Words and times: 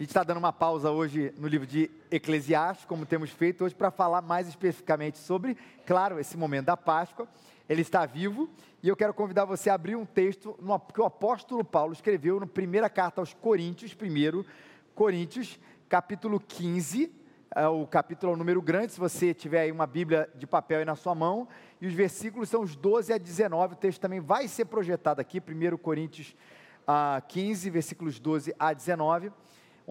A 0.00 0.02
gente 0.02 0.12
está 0.12 0.24
dando 0.24 0.38
uma 0.38 0.50
pausa 0.50 0.90
hoje 0.90 1.30
no 1.36 1.46
livro 1.46 1.66
de 1.66 1.90
Eclesiastes, 2.10 2.86
como 2.86 3.04
temos 3.04 3.28
feito 3.28 3.66
hoje, 3.66 3.74
para 3.74 3.90
falar 3.90 4.22
mais 4.22 4.48
especificamente 4.48 5.18
sobre, 5.18 5.54
claro, 5.84 6.18
esse 6.18 6.38
momento 6.38 6.64
da 6.64 6.76
Páscoa. 6.76 7.28
Ele 7.68 7.82
está 7.82 8.06
vivo 8.06 8.48
e 8.82 8.88
eu 8.88 8.96
quero 8.96 9.12
convidar 9.12 9.44
você 9.44 9.68
a 9.68 9.74
abrir 9.74 9.96
um 9.96 10.06
texto 10.06 10.58
que 10.94 11.00
o 11.02 11.04
apóstolo 11.04 11.62
Paulo 11.62 11.92
escreveu 11.92 12.40
na 12.40 12.46
primeira 12.46 12.88
carta 12.88 13.20
aos 13.20 13.34
Coríntios, 13.34 13.92
primeiro 13.92 14.46
Coríntios, 14.94 15.60
capítulo 15.86 16.40
15, 16.40 17.12
é 17.54 17.68
o 17.68 17.86
capítulo 17.86 18.32
é 18.32 18.34
um 18.36 18.38
número 18.38 18.62
grande, 18.62 18.92
se 18.92 18.98
você 18.98 19.34
tiver 19.34 19.60
aí 19.60 19.70
uma 19.70 19.86
Bíblia 19.86 20.30
de 20.34 20.46
papel 20.46 20.78
aí 20.78 20.84
na 20.86 20.96
sua 20.96 21.14
mão, 21.14 21.46
e 21.78 21.86
os 21.86 21.92
versículos 21.92 22.48
são 22.48 22.62
os 22.62 22.74
12 22.74 23.12
a 23.12 23.18
19, 23.18 23.74
o 23.74 23.76
texto 23.76 24.00
também 24.00 24.18
vai 24.20 24.48
ser 24.48 24.64
projetado 24.64 25.20
aqui, 25.20 25.42
1 25.46 25.76
Coríntios 25.76 26.34
ah, 26.88 27.22
15, 27.28 27.68
versículos 27.68 28.18
12 28.18 28.54
a 28.58 28.72
19 28.72 29.30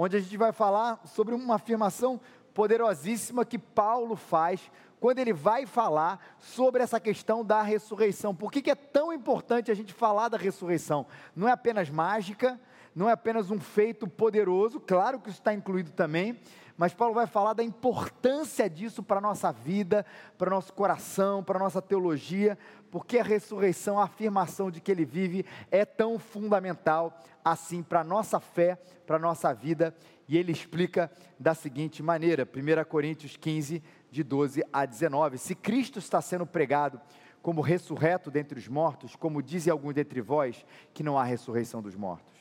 onde 0.01 0.15
a 0.15 0.19
gente 0.21 0.37
vai 0.37 0.53
falar 0.53 1.01
sobre 1.03 1.35
uma 1.35 1.55
afirmação 1.55 2.21
poderosíssima 2.53 3.43
que 3.43 3.59
Paulo 3.59 4.15
faz 4.15 4.71
quando 4.97 5.19
ele 5.19 5.33
vai 5.33 5.65
falar 5.65 6.37
sobre 6.39 6.81
essa 6.81 7.01
questão 7.01 7.43
da 7.43 7.61
ressurreição. 7.61 8.33
Por 8.33 8.49
que, 8.49 8.61
que 8.61 8.71
é 8.71 8.75
tão 8.75 9.11
importante 9.11 9.69
a 9.69 9.73
gente 9.73 9.93
falar 9.93 10.29
da 10.29 10.37
ressurreição? 10.37 11.05
Não 11.35 11.49
é 11.49 11.51
apenas 11.51 11.89
mágica, 11.89 12.57
não 12.99 13.07
é 13.07 13.13
apenas 13.13 13.49
um 13.49 13.61
feito 13.61 14.05
poderoso, 14.09 14.77
claro 14.77 15.21
que 15.21 15.29
isso 15.29 15.39
está 15.39 15.53
incluído 15.53 15.89
também, 15.89 16.37
mas 16.75 16.93
Paulo 16.93 17.13
vai 17.13 17.25
falar 17.25 17.53
da 17.53 17.63
importância 17.63 18.69
disso 18.69 19.01
para 19.01 19.19
a 19.19 19.21
nossa 19.21 19.53
vida, 19.53 20.05
para 20.37 20.49
o 20.49 20.51
nosso 20.51 20.73
coração, 20.73 21.41
para 21.41 21.55
a 21.55 21.59
nossa 21.61 21.81
teologia, 21.81 22.57
porque 22.91 23.17
a 23.17 23.23
ressurreição, 23.23 23.97
a 23.97 24.03
afirmação 24.03 24.69
de 24.69 24.81
que 24.81 24.91
ele 24.91 25.05
vive, 25.05 25.45
é 25.71 25.85
tão 25.85 26.19
fundamental 26.19 27.17
assim 27.41 27.81
para 27.81 28.01
a 28.01 28.03
nossa 28.03 28.37
fé, 28.37 28.77
para 29.07 29.15
a 29.15 29.19
nossa 29.19 29.53
vida, 29.53 29.95
e 30.27 30.37
ele 30.37 30.51
explica 30.51 31.09
da 31.39 31.53
seguinte 31.53 32.03
maneira, 32.03 32.43
1 32.43 32.83
Coríntios 32.83 33.37
15, 33.37 33.81
de 34.11 34.23
12 34.25 34.61
a 34.73 34.85
19: 34.85 35.37
Se 35.37 35.55
Cristo 35.55 35.99
está 35.99 36.19
sendo 36.19 36.45
pregado 36.45 36.99
como 37.41 37.61
ressurreto 37.61 38.29
dentre 38.29 38.59
os 38.59 38.67
mortos, 38.67 39.15
como 39.15 39.41
dizem 39.41 39.71
alguns 39.71 39.93
dentre 39.93 40.19
vós, 40.19 40.65
que 40.93 41.01
não 41.01 41.17
há 41.17 41.23
ressurreição 41.23 41.81
dos 41.81 41.95
mortos. 41.95 42.38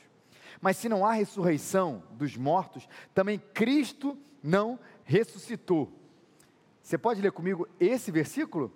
Mas 0.61 0.77
se 0.77 0.89
não 0.89 1.05
há 1.05 1.13
ressurreição 1.13 2.03
dos 2.11 2.35
mortos, 2.35 2.87
também 3.13 3.39
Cristo 3.53 4.17
não 4.43 4.79
ressuscitou. 5.03 5.91
Você 6.81 6.97
pode 6.97 7.21
ler 7.21 7.31
comigo 7.31 7.67
esse 7.79 8.11
versículo? 8.11 8.71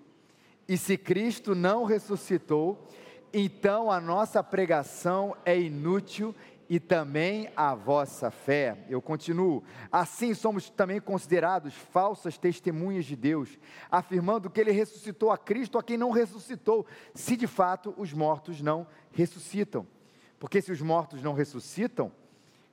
E 0.67 0.77
se 0.77 0.97
Cristo 0.97 1.53
não 1.53 1.83
ressuscitou, 1.83 2.87
então 3.33 3.91
a 3.91 3.99
nossa 3.99 4.43
pregação 4.43 5.35
é 5.43 5.59
inútil 5.59 6.33
e 6.69 6.79
também 6.79 7.49
a 7.55 7.75
vossa 7.75 8.31
fé. 8.31 8.77
Eu 8.89 9.01
continuo. 9.01 9.63
Assim 9.91 10.33
somos 10.33 10.69
também 10.69 11.01
considerados 11.01 11.73
falsas 11.73 12.37
testemunhas 12.37 13.05
de 13.05 13.15
Deus, 13.15 13.59
afirmando 13.91 14.49
que 14.49 14.61
ele 14.61 14.71
ressuscitou 14.71 15.31
a 15.31 15.37
Cristo 15.37 15.77
a 15.77 15.83
quem 15.83 15.97
não 15.97 16.11
ressuscitou, 16.11 16.85
se 17.13 17.35
de 17.35 17.47
fato 17.47 17.93
os 17.97 18.13
mortos 18.13 18.61
não 18.61 18.87
ressuscitam. 19.11 19.85
Porque 20.43 20.61
se 20.61 20.73
os 20.73 20.81
mortos 20.81 21.23
não 21.23 21.31
ressuscitam, 21.31 22.11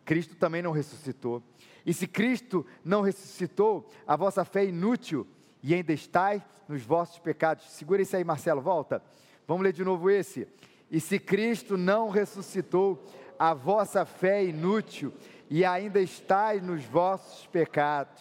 Cristo 0.05 0.35
também 0.35 0.61
não 0.61 0.73
ressuscitou. 0.73 1.41
E 1.87 1.95
se 1.95 2.05
Cristo 2.09 2.67
não 2.85 3.01
ressuscitou, 3.01 3.89
a 4.05 4.17
vossa 4.17 4.45
fé 4.45 4.65
é 4.65 4.71
inútil 4.71 5.25
e 5.63 5.73
ainda 5.73 5.93
estáis 5.93 6.43
nos 6.69 6.83
vossos 6.83 7.21
pecados. 7.21 7.71
Segura 7.71 8.03
isso 8.03 8.17
aí, 8.17 8.25
Marcelo, 8.25 8.61
volta. 8.61 9.01
Vamos 9.47 9.63
ler 9.63 9.73
de 9.73 9.85
novo 9.85 10.11
esse. 10.11 10.49
E 10.91 10.99
se 10.99 11.21
Cristo 11.21 11.77
não 11.77 12.09
ressuscitou, 12.09 13.07
a 13.39 13.55
vossa 13.55 14.05
fé 14.05 14.41
é 14.41 14.47
inútil 14.47 15.13
e 15.49 15.65
ainda 15.65 16.01
estáis 16.01 16.61
nos 16.61 16.85
vossos 16.85 17.47
pecados. 17.47 18.21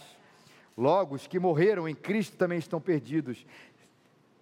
Logo, 0.77 1.15
os 1.15 1.25
que 1.25 1.39
morreram 1.39 1.89
em 1.89 1.95
Cristo 1.95 2.37
também 2.37 2.59
estão 2.59 2.79
perdidos. 2.79 3.43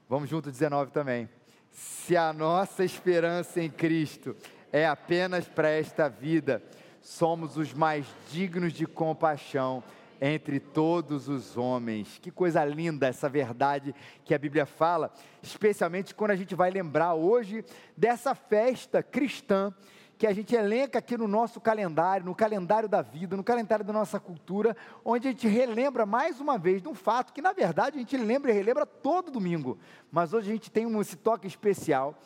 Vamos 0.09 0.29
junto, 0.29 0.51
19 0.51 0.91
também. 0.91 1.29
Se 1.71 2.17
a 2.17 2.33
nossa 2.33 2.83
esperança 2.83 3.61
em 3.61 3.69
Cristo 3.69 4.35
é 4.77 4.87
apenas 4.87 5.47
para 5.47 5.69
esta 5.69 6.07
vida, 6.07 6.61
somos 7.01 7.57
os 7.57 7.73
mais 7.73 8.05
dignos 8.31 8.73
de 8.73 8.85
compaixão 8.85 9.83
entre 10.21 10.59
todos 10.59 11.27
os 11.27 11.57
homens. 11.57 12.19
Que 12.21 12.29
coisa 12.29 12.63
linda 12.63 13.07
essa 13.07 13.27
verdade 13.27 13.93
que 14.23 14.33
a 14.33 14.37
Bíblia 14.37 14.65
fala, 14.65 15.11
especialmente 15.41 16.13
quando 16.13 16.31
a 16.31 16.35
gente 16.35 16.53
vai 16.53 16.69
lembrar 16.69 17.13
hoje 17.13 17.65
dessa 17.95 18.35
festa 18.35 19.01
cristã 19.01 19.73
que 20.17 20.25
a 20.25 20.33
gente 20.33 20.55
elenca 20.55 20.97
aqui 20.97 21.15
no 21.15 21.27
nosso 21.27 21.61
calendário, 21.61 22.25
no 22.25 22.33
calendário 22.33 22.89
da 22.89 23.03
vida, 23.03 23.37
no 23.37 23.43
calendário 23.43 23.85
da 23.85 23.93
nossa 23.93 24.19
cultura, 24.19 24.75
onde 25.05 25.27
a 25.27 25.31
gente 25.31 25.47
relembra 25.47 26.07
mais 26.07 26.39
uma 26.39 26.57
vez 26.57 26.81
de 26.81 26.87
um 26.87 26.95
fato 26.95 27.31
que, 27.31 27.41
na 27.41 27.53
verdade, 27.53 27.97
a 27.97 27.99
gente 27.99 28.17
lembra 28.17 28.51
e 28.51 28.53
relembra 28.53 28.85
todo 28.85 29.29
domingo, 29.29 29.77
mas 30.11 30.33
hoje 30.33 30.49
a 30.49 30.53
gente 30.53 30.71
tem 30.71 30.87
um, 30.87 30.99
esse 30.99 31.15
toque 31.15 31.45
especial, 31.45 32.19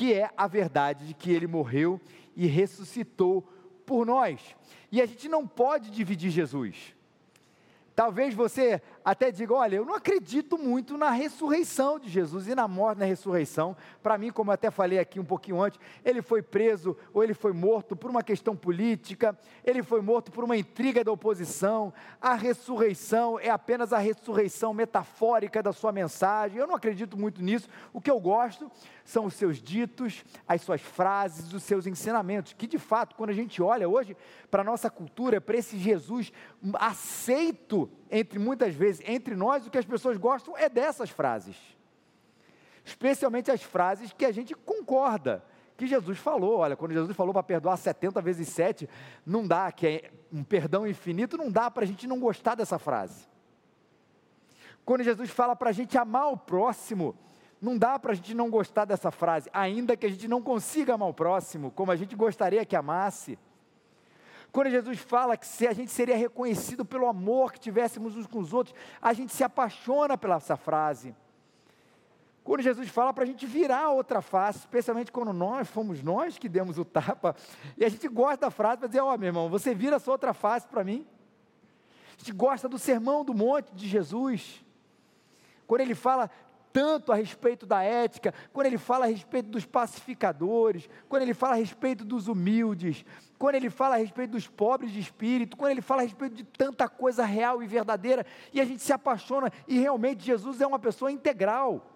que 0.00 0.14
é 0.14 0.30
a 0.34 0.46
verdade 0.46 1.08
de 1.08 1.12
que 1.12 1.30
ele 1.30 1.46
morreu 1.46 2.00
e 2.34 2.46
ressuscitou 2.46 3.42
por 3.84 4.06
nós. 4.06 4.40
E 4.90 4.98
a 4.98 5.04
gente 5.04 5.28
não 5.28 5.46
pode 5.46 5.90
dividir 5.90 6.30
Jesus. 6.30 6.96
Talvez 7.94 8.32
você 8.32 8.80
até 9.04 9.30
diga: 9.30 9.54
olha, 9.54 9.76
eu 9.76 9.84
não 9.84 9.94
acredito 9.94 10.58
muito 10.58 10.96
na 10.96 11.10
ressurreição 11.10 11.98
de 11.98 12.08
Jesus 12.08 12.48
e 12.48 12.54
na 12.54 12.68
morte 12.68 12.98
na 12.98 13.04
ressurreição. 13.04 13.76
Para 14.02 14.18
mim, 14.18 14.30
como 14.30 14.50
eu 14.50 14.54
até 14.54 14.70
falei 14.70 14.98
aqui 14.98 15.18
um 15.18 15.24
pouquinho 15.24 15.60
antes, 15.60 15.78
ele 16.04 16.22
foi 16.22 16.42
preso 16.42 16.96
ou 17.12 17.22
ele 17.22 17.34
foi 17.34 17.52
morto 17.52 17.96
por 17.96 18.10
uma 18.10 18.22
questão 18.22 18.54
política, 18.54 19.38
ele 19.64 19.82
foi 19.82 20.00
morto 20.00 20.30
por 20.30 20.44
uma 20.44 20.56
intriga 20.56 21.02
da 21.02 21.12
oposição. 21.12 21.92
A 22.20 22.34
ressurreição 22.34 23.38
é 23.38 23.50
apenas 23.50 23.92
a 23.92 23.98
ressurreição 23.98 24.74
metafórica 24.74 25.62
da 25.62 25.72
sua 25.72 25.92
mensagem. 25.92 26.58
Eu 26.58 26.66
não 26.66 26.74
acredito 26.74 27.16
muito 27.16 27.42
nisso. 27.42 27.68
O 27.92 28.00
que 28.00 28.10
eu 28.10 28.20
gosto 28.20 28.70
são 29.04 29.24
os 29.24 29.34
seus 29.34 29.60
ditos, 29.60 30.24
as 30.46 30.62
suas 30.62 30.80
frases, 30.80 31.52
os 31.52 31.62
seus 31.62 31.86
ensinamentos, 31.86 32.52
que 32.52 32.66
de 32.66 32.78
fato, 32.78 33.16
quando 33.16 33.30
a 33.30 33.34
gente 33.34 33.62
olha 33.62 33.88
hoje 33.88 34.16
para 34.50 34.62
a 34.62 34.64
nossa 34.64 34.90
cultura, 34.90 35.40
para 35.40 35.56
esse 35.56 35.76
Jesus 35.78 36.32
aceito 36.74 37.90
entre 38.10 38.38
muitas 38.38 38.74
vezes, 38.74 39.02
entre 39.06 39.34
nós, 39.34 39.66
o 39.66 39.70
que 39.70 39.78
as 39.78 39.84
pessoas 39.84 40.16
gostam 40.16 40.56
é 40.56 40.68
dessas 40.68 41.10
frases. 41.10 41.56
Especialmente 42.84 43.50
as 43.50 43.62
frases 43.62 44.12
que 44.12 44.24
a 44.24 44.32
gente 44.32 44.54
concorda, 44.54 45.44
que 45.76 45.86
Jesus 45.86 46.18
falou. 46.18 46.58
Olha, 46.58 46.76
quando 46.76 46.92
Jesus 46.92 47.16
falou 47.16 47.32
para 47.32 47.42
perdoar 47.42 47.76
70 47.76 48.20
vezes 48.20 48.48
7, 48.48 48.88
não 49.24 49.46
dá, 49.46 49.70
que 49.70 49.86
é 49.86 50.10
um 50.32 50.42
perdão 50.42 50.86
infinito, 50.86 51.36
não 51.36 51.50
dá 51.50 51.70
para 51.70 51.84
a 51.84 51.86
gente 51.86 52.06
não 52.06 52.18
gostar 52.18 52.54
dessa 52.54 52.78
frase. 52.78 53.28
Quando 54.84 55.04
Jesus 55.04 55.30
fala 55.30 55.54
para 55.54 55.70
a 55.70 55.72
gente 55.72 55.96
amar 55.96 56.32
o 56.32 56.36
próximo, 56.36 57.14
não 57.60 57.76
dá 57.76 57.98
para 57.98 58.12
a 58.12 58.14
gente 58.14 58.34
não 58.34 58.50
gostar 58.50 58.84
dessa 58.84 59.10
frase, 59.10 59.48
ainda 59.52 59.96
que 59.96 60.06
a 60.06 60.08
gente 60.08 60.26
não 60.26 60.42
consiga 60.42 60.94
amar 60.94 61.08
o 61.08 61.14
próximo 61.14 61.70
como 61.70 61.92
a 61.92 61.96
gente 61.96 62.16
gostaria 62.16 62.64
que 62.64 62.74
amasse. 62.74 63.38
Quando 64.52 64.70
Jesus 64.70 64.98
fala 64.98 65.36
que 65.36 65.46
se 65.46 65.66
a 65.66 65.72
gente 65.72 65.90
seria 65.90 66.16
reconhecido 66.16 66.84
pelo 66.84 67.06
amor 67.06 67.52
que 67.52 67.60
tivéssemos 67.60 68.16
uns 68.16 68.26
com 68.26 68.38
os 68.38 68.52
outros, 68.52 68.74
a 69.00 69.12
gente 69.12 69.32
se 69.32 69.44
apaixona 69.44 70.18
pela 70.18 70.36
essa 70.36 70.56
frase. 70.56 71.14
Quando 72.42 72.62
Jesus 72.62 72.88
fala 72.88 73.12
para 73.12 73.24
a 73.24 73.26
gente 73.26 73.46
virar 73.46 73.84
a 73.84 73.90
outra 73.90 74.20
face, 74.20 74.60
especialmente 74.60 75.12
quando 75.12 75.32
nós 75.32 75.68
fomos 75.68 76.02
nós 76.02 76.38
que 76.38 76.48
demos 76.48 76.78
o 76.78 76.84
tapa, 76.84 77.36
e 77.76 77.84
a 77.84 77.88
gente 77.88 78.08
gosta 78.08 78.46
da 78.46 78.50
frase 78.50 78.78
para 78.78 78.88
dizer: 78.88 79.00
Ó, 79.00 79.14
oh, 79.14 79.18
meu 79.18 79.28
irmão, 79.28 79.48
você 79.48 79.74
vira 79.74 79.96
a 79.96 80.00
sua 80.00 80.14
outra 80.14 80.34
face 80.34 80.66
para 80.66 80.82
mim. 80.82 81.06
A 82.16 82.18
gente 82.18 82.32
gosta 82.32 82.68
do 82.68 82.78
sermão 82.78 83.24
do 83.24 83.32
monte 83.32 83.72
de 83.74 83.86
Jesus. 83.86 84.64
Quando 85.66 85.82
ele 85.82 85.94
fala, 85.94 86.28
tanto 86.72 87.12
a 87.12 87.14
respeito 87.14 87.66
da 87.66 87.82
ética, 87.82 88.34
quando 88.52 88.66
ele 88.66 88.78
fala 88.78 89.04
a 89.04 89.08
respeito 89.08 89.48
dos 89.48 89.64
pacificadores, 89.64 90.88
quando 91.08 91.22
ele 91.22 91.34
fala 91.34 91.54
a 91.54 91.58
respeito 91.58 92.04
dos 92.04 92.28
humildes, 92.28 93.04
quando 93.40 93.54
ele 93.54 93.70
fala 93.70 93.94
a 93.94 93.98
respeito 93.98 94.32
dos 94.32 94.46
pobres 94.46 94.92
de 94.92 95.00
espírito, 95.00 95.56
quando 95.56 95.70
ele 95.70 95.80
fala 95.80 96.02
a 96.02 96.04
respeito 96.04 96.34
de 96.34 96.44
tanta 96.44 96.86
coisa 96.90 97.24
real 97.24 97.62
e 97.62 97.66
verdadeira, 97.66 98.26
e 98.52 98.60
a 98.60 98.66
gente 98.66 98.82
se 98.82 98.92
apaixona, 98.92 99.50
e 99.66 99.78
realmente 99.78 100.22
Jesus 100.22 100.60
é 100.60 100.66
uma 100.66 100.78
pessoa 100.78 101.10
integral. 101.10 101.86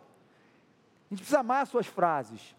A 1.04 1.10
gente 1.10 1.18
precisa 1.18 1.40
amar 1.40 1.64
as 1.64 1.68
suas 1.68 1.86
frases, 1.86 2.56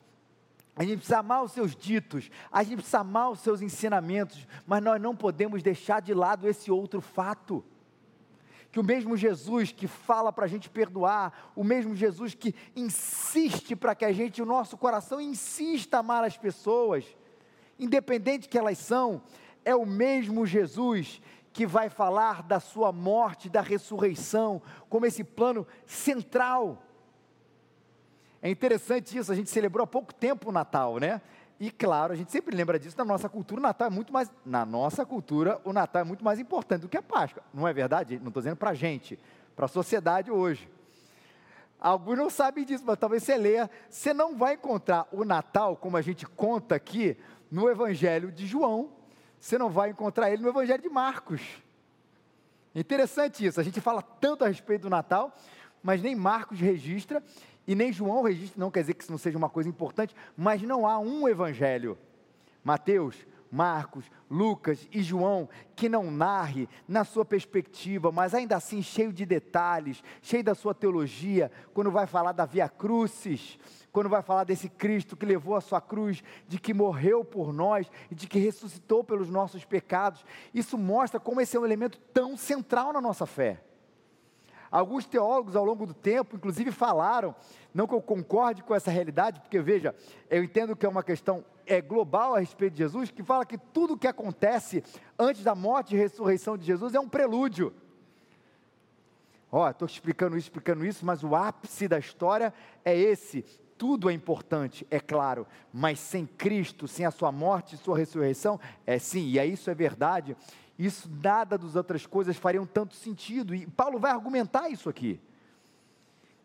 a 0.75 0.83
gente 0.83 0.97
precisa 0.97 1.17
amar 1.17 1.41
os 1.41 1.51
seus 1.51 1.75
ditos, 1.75 2.29
a 2.51 2.61
gente 2.61 2.75
precisa 2.75 2.99
amar 2.99 3.31
os 3.31 3.39
seus 3.39 3.59
ensinamentos, 3.59 4.47
mas 4.67 4.83
nós 4.83 5.01
não 5.01 5.15
podemos 5.15 5.63
deixar 5.63 5.99
de 5.99 6.13
lado 6.13 6.47
esse 6.47 6.69
outro 6.69 7.01
fato 7.01 7.65
que 8.71 8.79
o 8.79 8.83
mesmo 8.83 9.17
Jesus 9.17 9.71
que 9.71 9.87
fala 9.87 10.31
para 10.31 10.45
a 10.45 10.47
gente 10.47 10.69
perdoar, 10.69 11.51
o 11.55 11.63
mesmo 11.63 11.95
Jesus 11.95 12.35
que 12.35 12.53
insiste 12.75 13.75
para 13.75 13.95
que 13.95 14.05
a 14.05 14.11
gente, 14.11 14.43
o 14.43 14.45
nosso 14.45 14.77
coração 14.77 15.19
insista 15.19 15.97
a 15.97 16.01
amar 16.01 16.23
as 16.23 16.37
pessoas, 16.37 17.03
independente 17.79 18.47
que 18.47 18.57
elas 18.57 18.77
são, 18.77 19.21
é 19.63 19.75
o 19.75 19.85
mesmo 19.85 20.45
Jesus 20.45 21.21
que 21.51 21.65
vai 21.65 21.89
falar 21.89 22.43
da 22.43 22.59
sua 22.59 22.91
morte, 22.91 23.49
da 23.49 23.61
ressurreição, 23.61 24.61
como 24.89 25.05
esse 25.05 25.23
plano 25.23 25.65
central. 25.85 26.83
É 28.41 28.49
interessante 28.49 29.17
isso, 29.17 29.31
a 29.31 29.35
gente 29.35 29.49
celebrou 29.49 29.83
há 29.83 29.87
pouco 29.87 30.13
tempo 30.13 30.49
o 30.49 30.51
Natal, 30.51 30.97
né? 30.97 31.21
E 31.57 31.71
claro, 31.71 32.11
a 32.11 32.15
gente 32.15 32.31
sempre 32.31 32.55
lembra 32.55 32.77
disso, 32.77 32.97
na 32.97 33.05
nossa 33.05 33.29
cultura 33.29 33.61
o 33.61 33.63
Natal 33.63 33.87
é 33.87 33.89
muito 33.89 34.11
mais, 34.11 34.29
na 34.45 34.65
nossa 34.65 35.05
cultura 35.05 35.61
o 35.63 35.71
Natal 35.71 36.01
é 36.01 36.05
muito 36.05 36.23
mais 36.25 36.39
importante 36.39 36.81
do 36.81 36.89
que 36.89 36.97
a 36.97 37.01
Páscoa. 37.01 37.41
Não 37.53 37.65
é 37.65 37.71
verdade? 37.71 38.19
Não 38.19 38.27
estou 38.27 38.41
dizendo 38.41 38.57
para 38.57 38.71
a 38.71 38.73
gente, 38.75 39.17
para 39.55 39.65
a 39.65 39.69
sociedade 39.69 40.29
hoje. 40.29 40.69
Alguns 41.79 42.17
não 42.17 42.29
sabem 42.29 42.65
disso, 42.65 42.83
mas 42.85 42.97
talvez 42.97 43.23
você 43.23 43.37
leia. 43.37 43.69
Você 43.89 44.13
não 44.13 44.35
vai 44.35 44.55
encontrar 44.55 45.07
o 45.11 45.23
Natal, 45.23 45.75
como 45.77 45.95
a 45.95 46.01
gente 46.01 46.25
conta 46.25 46.75
aqui, 46.75 47.17
no 47.51 47.69
Evangelho 47.69 48.31
de 48.31 48.45
João. 48.45 48.91
Você 49.39 49.57
não 49.57 49.69
vai 49.69 49.89
encontrar 49.89 50.31
ele 50.31 50.41
no 50.41 50.49
Evangelho 50.49 50.81
de 50.81 50.89
Marcos. 50.89 51.41
Interessante 52.73 53.45
isso. 53.45 53.59
A 53.59 53.63
gente 53.63 53.79
fala 53.79 54.01
tanto 54.01 54.43
a 54.43 54.47
respeito 54.47 54.83
do 54.83 54.89
Natal, 54.89 55.35
mas 55.81 56.01
nem 56.01 56.15
Marcos 56.15 56.59
registra 56.59 57.23
e 57.67 57.75
nem 57.75 57.93
João 57.93 58.23
registra. 58.23 58.59
Não 58.59 58.71
quer 58.71 58.81
dizer 58.81 58.93
que 58.95 59.03
isso 59.03 59.11
não 59.11 59.17
seja 59.17 59.37
uma 59.37 59.49
coisa 59.49 59.69
importante, 59.69 60.15
mas 60.35 60.61
não 60.61 60.87
há 60.87 60.99
um 60.99 61.27
Evangelho. 61.27 61.97
Mateus, 62.63 63.15
Marcos, 63.51 64.11
Lucas 64.29 64.87
e 64.91 65.01
João, 65.01 65.47
que 65.75 65.87
não 65.87 66.11
narre 66.11 66.67
na 66.87 67.05
sua 67.05 67.23
perspectiva, 67.23 68.11
mas 68.11 68.33
ainda 68.33 68.57
assim 68.57 68.81
cheio 68.81 69.13
de 69.13 69.25
detalhes, 69.25 70.03
cheio 70.21 70.43
da 70.43 70.55
sua 70.55 70.73
teologia, 70.73 71.51
quando 71.73 71.91
vai 71.91 72.05
falar 72.05 72.31
da 72.33 72.45
Via 72.45 72.67
Crucis, 72.67 73.57
quando 73.95 74.09
vai 74.09 74.21
falar 74.21 74.43
desse 74.43 74.67
Cristo 74.67 75.15
que 75.15 75.25
levou 75.25 75.55
a 75.55 75.61
sua 75.61 75.79
cruz, 75.79 76.21
de 76.49 76.59
que 76.59 76.73
morreu 76.73 77.23
por 77.23 77.53
nós 77.53 77.89
e 78.11 78.13
de 78.13 78.27
que 78.27 78.37
ressuscitou 78.37 79.05
pelos 79.05 79.29
nossos 79.29 79.63
pecados, 79.63 80.25
isso 80.53 80.77
mostra 80.77 81.17
como 81.17 81.39
esse 81.39 81.55
é 81.55 81.59
um 81.61 81.63
elemento 81.63 81.97
tão 82.13 82.35
central 82.35 82.91
na 82.91 82.99
nossa 82.99 83.25
fé. 83.25 83.63
Alguns 84.69 85.05
teólogos 85.05 85.55
ao 85.55 85.63
longo 85.63 85.85
do 85.85 85.93
tempo, 85.93 86.35
inclusive, 86.35 86.73
falaram, 86.73 87.33
não 87.73 87.87
que 87.87 87.93
eu 87.93 88.01
concorde 88.01 88.63
com 88.63 88.75
essa 88.75 88.91
realidade, 88.91 89.39
porque 89.39 89.61
veja, 89.61 89.95
eu 90.29 90.43
entendo 90.43 90.75
que 90.75 90.85
é 90.85 90.89
uma 90.89 91.01
questão 91.01 91.45
é, 91.65 91.79
global 91.79 92.35
a 92.35 92.39
respeito 92.39 92.73
de 92.73 92.79
Jesus, 92.79 93.11
que 93.11 93.23
fala 93.23 93.45
que 93.45 93.57
tudo 93.57 93.93
o 93.93 93.97
que 93.97 94.07
acontece 94.07 94.83
antes 95.17 95.41
da 95.41 95.55
morte 95.55 95.95
e 95.95 95.97
ressurreição 95.97 96.57
de 96.57 96.65
Jesus 96.65 96.95
é 96.95 96.99
um 96.99 97.07
prelúdio. 97.07 97.73
Ó, 99.49 99.65
oh, 99.65 99.69
estou 99.69 99.85
explicando 99.85 100.37
isso, 100.37 100.47
explicando 100.47 100.85
isso, 100.85 101.05
mas 101.05 101.23
o 101.23 101.33
ápice 101.33 101.87
da 101.87 101.97
história 101.97 102.53
é 102.83 102.93
esse 102.93 103.45
tudo 103.77 104.09
é 104.09 104.13
importante, 104.13 104.85
é 104.89 104.99
claro, 104.99 105.45
mas 105.71 105.99
sem 105.99 106.25
Cristo, 106.25 106.87
sem 106.87 107.05
a 107.05 107.11
sua 107.11 107.31
morte 107.31 107.75
e 107.75 107.77
sua 107.77 107.97
ressurreição, 107.97 108.59
é 108.85 108.97
sim, 108.97 109.27
e 109.27 109.39
é 109.39 109.45
isso 109.45 109.69
é 109.69 109.75
verdade, 109.75 110.35
isso 110.79 111.09
nada 111.21 111.57
das 111.57 111.75
outras 111.75 112.05
coisas 112.05 112.37
fariam 112.37 112.65
tanto 112.65 112.95
sentido, 112.95 113.53
e 113.53 113.67
Paulo 113.67 113.99
vai 113.99 114.11
argumentar 114.11 114.69
isso 114.69 114.89
aqui. 114.89 115.19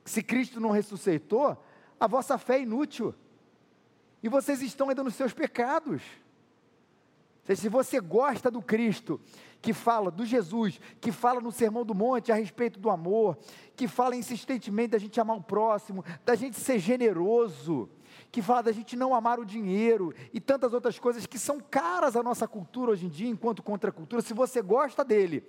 Se 0.05 0.23
Cristo 0.23 0.61
não 0.61 0.71
ressuscitou, 0.71 1.56
a 1.99 2.06
vossa 2.06 2.37
fé 2.37 2.56
é 2.56 2.62
inútil, 2.62 3.15
e 4.23 4.29
vocês 4.29 4.61
estão 4.62 4.88
ainda 4.88 5.05
nos 5.05 5.15
seus 5.15 5.32
pecados. 5.32 6.03
Se 7.44 7.69
você 7.69 8.00
gosta 8.00 8.50
do 8.50 8.62
Cristo, 8.62 9.21
que 9.61 9.73
fala 9.73 10.11
do 10.11 10.25
Jesus, 10.25 10.81
que 11.01 11.12
fala 11.12 11.41
no 11.41 11.53
Sermão 11.53 11.85
do 11.85 11.95
Monte 11.95 12.33
a 12.33 12.35
respeito 12.35 12.79
do 12.81 12.91
amor, 12.91 13.37
que 13.77 13.87
fala 13.87 14.17
insistentemente 14.17 14.91
da 14.91 14.99
gente 14.99 15.21
amar 15.21 15.37
o 15.37 15.43
próximo, 15.43 16.05
da 16.25 16.35
gente 16.35 16.59
ser 16.59 16.79
generoso, 16.79 17.89
que 18.33 18.41
fala 18.41 18.62
da 18.62 18.73
gente 18.73 18.97
não 18.97 19.15
amar 19.15 19.39
o 19.39 19.45
dinheiro 19.45 20.15
e 20.33 20.41
tantas 20.41 20.73
outras 20.73 20.99
coisas 20.99 21.27
que 21.27 21.39
são 21.39 21.61
caras 21.61 22.17
à 22.17 22.23
nossa 22.23 22.49
cultura 22.49 22.93
hoje 22.93 23.07
em 23.07 23.11
dia, 23.11 23.29
enquanto 23.29 23.62
contracultura. 23.62 24.23
Se 24.23 24.33
você 24.33 24.62
gosta 24.62 25.05
dele, 25.05 25.45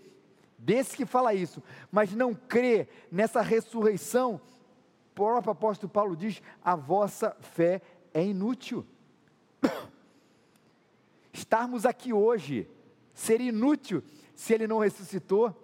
desse 0.57 0.97
que 0.97 1.05
fala 1.05 1.33
isso, 1.33 1.63
mas 1.91 2.13
não 2.13 2.33
crê 2.33 2.87
nessa 3.11 3.41
ressurreição, 3.41 4.41
o 5.11 5.13
próprio 5.15 5.51
apóstolo 5.51 5.91
Paulo 5.91 6.15
diz: 6.15 6.41
a 6.63 6.75
vossa 6.75 7.35
fé 7.39 7.81
é 8.13 8.25
inútil. 8.25 8.85
Estarmos 11.31 11.85
aqui 11.85 12.11
hoje 12.11 12.67
seria 13.13 13.49
inútil 13.49 14.03
se 14.35 14.53
ele 14.53 14.67
não 14.67 14.79
ressuscitou. 14.79 15.55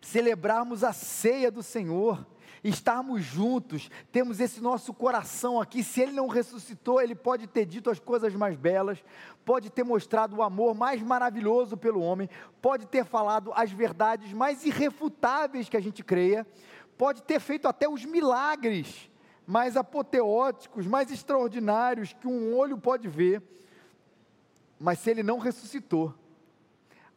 Celebrarmos 0.00 0.82
a 0.82 0.92
ceia 0.92 1.50
do 1.50 1.62
Senhor, 1.62 2.26
estarmos 2.64 3.22
juntos, 3.22 3.90
temos 4.10 4.40
esse 4.40 4.60
nosso 4.60 4.92
coração 4.92 5.60
aqui. 5.60 5.82
Se 5.82 6.00
ele 6.00 6.12
não 6.12 6.26
ressuscitou, 6.26 7.00
ele 7.00 7.14
pode 7.14 7.46
ter 7.46 7.64
dito 7.64 7.90
as 7.90 7.98
coisas 7.98 8.34
mais 8.34 8.56
belas, 8.56 9.02
pode 9.44 9.70
ter 9.70 9.84
mostrado 9.84 10.36
o 10.36 10.42
amor 10.42 10.74
mais 10.74 11.02
maravilhoso 11.02 11.76
pelo 11.76 12.00
homem, 12.00 12.28
pode 12.60 12.86
ter 12.86 13.04
falado 13.04 13.52
as 13.54 13.70
verdades 13.70 14.32
mais 14.32 14.64
irrefutáveis 14.64 15.68
que 15.68 15.76
a 15.76 15.80
gente 15.80 16.02
creia, 16.02 16.46
pode 16.96 17.22
ter 17.22 17.40
feito 17.40 17.66
até 17.66 17.88
os 17.88 18.04
milagres 18.04 19.10
mais 19.46 19.76
apoteóticos, 19.76 20.86
mais 20.86 21.10
extraordinários 21.10 22.12
que 22.12 22.28
um 22.28 22.56
olho 22.56 22.78
pode 22.78 23.08
ver. 23.08 23.42
Mas 24.78 25.00
se 25.00 25.10
ele 25.10 25.22
não 25.22 25.38
ressuscitou, 25.38 26.14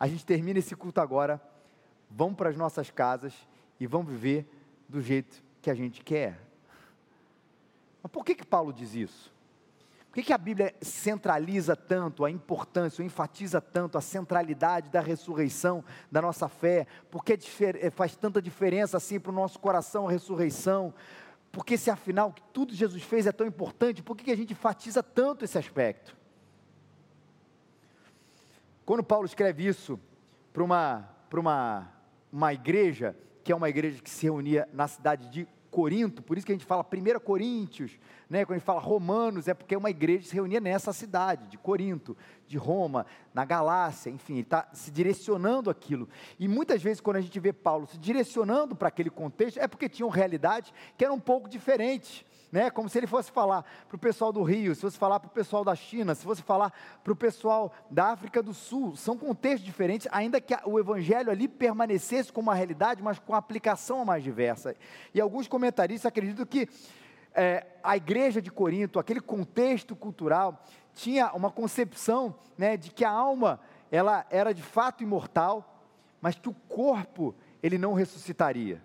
a 0.03 0.07
gente 0.07 0.25
termina 0.25 0.59
esse 0.59 0.75
culto 0.75 0.99
agora, 0.99 1.41
vamos 2.11 2.35
para 2.35 2.49
as 2.49 2.57
nossas 2.57 2.91
casas 2.91 3.33
e 3.79 3.87
vamos 3.87 4.11
viver 4.11 4.45
do 4.89 4.99
jeito 4.99 5.41
que 5.61 5.71
a 5.71 5.73
gente 5.73 6.03
quer. 6.03 6.37
Mas 8.01 8.11
por 8.11 8.25
que 8.25 8.35
que 8.35 8.45
Paulo 8.45 8.73
diz 8.73 8.93
isso? 8.93 9.33
Por 10.09 10.15
que, 10.15 10.23
que 10.23 10.33
a 10.33 10.37
Bíblia 10.37 10.75
centraliza 10.81 11.73
tanto 11.73 12.25
a 12.25 12.29
importância, 12.29 13.01
ou 13.01 13.05
enfatiza 13.05 13.61
tanto 13.61 13.97
a 13.97 14.01
centralidade 14.01 14.89
da 14.89 14.99
ressurreição 14.99 15.81
da 16.11 16.21
nossa 16.21 16.49
fé? 16.49 16.85
Por 17.09 17.23
que 17.23 17.39
eh, 17.61 17.89
faz 17.89 18.13
tanta 18.13 18.41
diferença 18.41 18.97
assim 18.97 19.21
para 19.21 19.31
o 19.31 19.33
nosso 19.35 19.57
coração 19.57 20.09
a 20.09 20.11
ressurreição? 20.11 20.93
Porque 21.49 21.77
se 21.77 21.89
afinal 21.89 22.35
tudo 22.51 22.75
Jesus 22.75 23.03
fez 23.03 23.25
é 23.25 23.31
tão 23.31 23.47
importante, 23.47 24.03
por 24.03 24.17
que, 24.17 24.25
que 24.25 24.31
a 24.33 24.35
gente 24.35 24.51
enfatiza 24.51 25.01
tanto 25.01 25.45
esse 25.45 25.57
aspecto? 25.57 26.22
Quando 28.85 29.03
Paulo 29.03 29.25
escreve 29.25 29.65
isso 29.65 29.99
para 30.51 30.63
uma, 30.63 31.09
uma, 31.33 31.91
uma 32.31 32.53
igreja, 32.53 33.15
que 33.43 33.51
é 33.51 33.55
uma 33.55 33.69
igreja 33.69 34.01
que 34.01 34.09
se 34.09 34.25
reunia 34.25 34.67
na 34.73 34.87
cidade 34.87 35.29
de 35.29 35.47
Corinto, 35.71 36.21
por 36.21 36.37
isso 36.37 36.45
que 36.45 36.51
a 36.51 36.55
gente 36.55 36.65
fala 36.65 36.85
1 36.85 37.19
Coríntios, 37.21 37.97
né? 38.29 38.45
quando 38.45 38.57
a 38.57 38.57
gente 38.59 38.65
fala 38.65 38.79
Romanos, 38.79 39.47
é 39.47 39.53
porque 39.53 39.75
uma 39.75 39.89
igreja 39.89 40.27
se 40.27 40.35
reunia 40.35 40.59
nessa 40.59 40.93
cidade, 40.93 41.47
de 41.47 41.57
Corinto, 41.57 42.15
de 42.47 42.57
Roma, 42.57 43.05
na 43.33 43.45
Galácia, 43.45 44.09
enfim, 44.09 44.33
ele 44.33 44.41
está 44.41 44.67
se 44.73 44.91
direcionando 44.91 45.69
aquilo. 45.69 46.07
E 46.39 46.47
muitas 46.47 46.81
vezes, 46.81 47.01
quando 47.01 47.17
a 47.17 47.21
gente 47.21 47.39
vê 47.39 47.51
Paulo 47.51 47.87
se 47.87 47.97
direcionando 47.97 48.75
para 48.75 48.87
aquele 48.87 49.09
contexto, 49.09 49.59
é 49.59 49.67
porque 49.67 49.89
tinham 49.89 50.09
realidades 50.09 50.73
que 50.97 51.03
eram 51.03 51.15
um 51.15 51.19
pouco 51.19 51.49
diferentes 51.49 52.25
né? 52.53 52.69
Como 52.69 52.87
se 52.87 52.99
ele 52.99 53.07
fosse 53.07 53.31
falar 53.31 53.65
para 53.87 53.95
o 53.95 53.99
pessoal 53.99 54.31
do 54.31 54.43
Rio, 54.43 54.75
se 54.75 54.81
fosse 54.81 54.95
falar 54.95 55.19
para 55.19 55.27
o 55.27 55.31
pessoal 55.31 55.65
da 55.65 55.73
China, 55.73 56.13
se 56.13 56.23
fosse 56.23 56.43
falar 56.43 56.71
para 57.03 57.11
o 57.11 57.15
pessoal 57.15 57.73
da 57.89 58.11
África 58.11 58.43
do 58.43 58.53
Sul. 58.53 58.95
São 58.95 59.17
contextos 59.17 59.65
diferentes, 59.65 60.07
ainda 60.11 60.39
que 60.39 60.55
o 60.63 60.77
evangelho 60.77 61.31
ali 61.31 61.47
permanecesse 61.47 62.31
como 62.31 62.51
uma 62.51 62.55
realidade, 62.55 63.01
mas 63.01 63.17
com 63.17 63.33
aplicação 63.33 64.05
mais 64.05 64.23
diversa. 64.23 64.75
E 65.15 65.19
alguns 65.19 65.47
comentaristas 65.47 66.05
acreditam 66.05 66.45
que 66.45 66.69
é, 67.35 67.65
a 67.83 67.97
igreja 67.97 68.41
de 68.41 68.51
Corinto, 68.51 68.99
aquele 68.99 69.19
contexto 69.19 69.95
cultural, 69.95 70.63
tinha 70.93 71.31
uma 71.33 71.51
concepção 71.51 72.35
né, 72.57 72.77
de 72.77 72.91
que 72.91 73.03
a 73.03 73.09
alma 73.09 73.59
ela 73.91 74.25
era 74.29 74.53
de 74.53 74.61
fato 74.61 75.03
imortal, 75.03 75.81
mas 76.21 76.35
que 76.35 76.49
o 76.49 76.53
corpo 76.67 77.35
ele 77.61 77.77
não 77.77 77.93
ressuscitaria. 77.93 78.81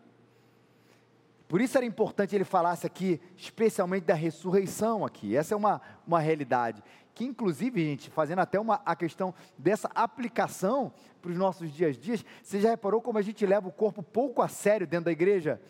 Por 1.49 1.63
isso 1.63 1.79
era 1.79 1.87
importante 1.87 2.35
ele 2.35 2.45
falasse 2.45 2.87
aqui, 2.87 3.19
especialmente 3.35 4.05
da 4.05 4.13
ressurreição 4.13 5.05
aqui. 5.05 5.35
Essa 5.35 5.55
é 5.55 5.57
uma, 5.57 5.81
uma 6.07 6.21
realidade. 6.21 6.83
Que 7.15 7.25
inclusive, 7.25 7.83
gente, 7.83 8.11
fazendo 8.11 8.41
até 8.41 8.61
uma, 8.61 8.83
a 8.85 8.95
questão 8.95 9.35
dessa 9.57 9.91
aplicação 9.95 10.93
para 11.23 11.31
os 11.31 11.37
nossos 11.39 11.73
dias 11.73 11.97
dias, 11.97 12.25
você 12.43 12.61
já 12.61 12.69
reparou 12.69 13.01
como 13.01 13.19
a 13.19 13.23
gente 13.23 13.47
leva 13.47 13.67
o 13.67 13.73
corpo 13.73 14.03
pouco 14.03 14.43
a 14.43 14.49
sério 14.49 14.87
dentro 14.87 15.07
da 15.07 15.13
igreja? 15.13 15.61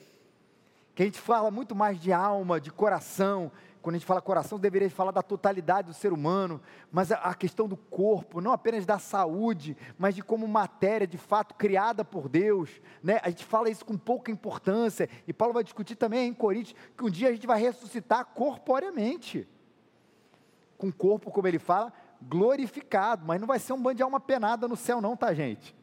Que 0.99 1.05
a 1.05 1.07
gente 1.07 1.21
fala 1.21 1.49
muito 1.49 1.77
mais 1.77 2.01
de 2.01 2.13
alma, 2.13 2.61
de 2.61 2.73
coração, 2.73 3.53
quando 3.81 3.95
a 3.95 3.99
gente 3.99 4.05
fala 4.05 4.21
coração, 4.21 4.59
deveria 4.59 4.91
falar 4.91 5.13
da 5.13 5.23
totalidade 5.23 5.87
do 5.87 5.95
ser 5.95 6.13
humano, 6.13 6.61
mas 6.91 7.13
a, 7.13 7.33
questão 7.35 7.69
do 7.69 7.77
corpo, 7.77 8.41
não 8.41 8.51
apenas 8.51 8.85
da 8.85 8.99
saúde, 8.99 9.77
mas 9.97 10.17
de 10.17 10.25
como 10.25 10.49
matéria 10.49 11.07
de 11.07 11.17
fato 11.17 11.55
criada 11.55 12.05
por 12.05 12.29
Deus, 12.29 12.83
né? 13.01 13.21
A 13.23 13.31
gente 13.31 13.45
fala 13.45 13.71
isso 13.71 13.85
com 13.85 13.97
pouca 13.97 14.33
importância, 14.33 15.09
e 15.25 15.33
Paulo 15.33 15.55
vai 15.55 15.63
discutir 15.63 15.95
também 15.95 16.31
em 16.31 16.35
Coríntios 16.35 16.75
que 16.97 17.05
um 17.05 17.11
dia 17.11 17.29
a 17.29 17.33
gente 17.33 17.47
vai 17.47 17.61
ressuscitar 17.61 18.25
corporeamente, 18.35 19.49
com 20.77 20.89
o 20.89 20.93
corpo, 20.93 21.31
como 21.31 21.47
ele 21.47 21.61
fala, 21.61 21.93
glorificado, 22.21 23.25
mas 23.25 23.41
não 23.41 23.47
vai 23.47 23.61
ser 23.61 23.73
um 23.73 23.81
bando 23.81 23.99
de 23.99 24.03
alma 24.03 24.19
penada 24.19 24.67
no 24.67 24.75
céu, 24.75 25.01
não, 25.01 25.17
tá, 25.17 25.33
gente? 25.33 25.78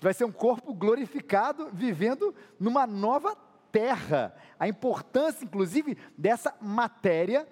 Vai 0.00 0.14
ser 0.14 0.24
um 0.24 0.32
corpo 0.32 0.72
glorificado, 0.72 1.70
vivendo 1.72 2.34
numa 2.58 2.86
nova 2.86 3.36
terra, 3.70 4.34
a 4.58 4.66
importância, 4.66 5.44
inclusive, 5.44 5.96
dessa 6.16 6.54
matéria 6.60 7.46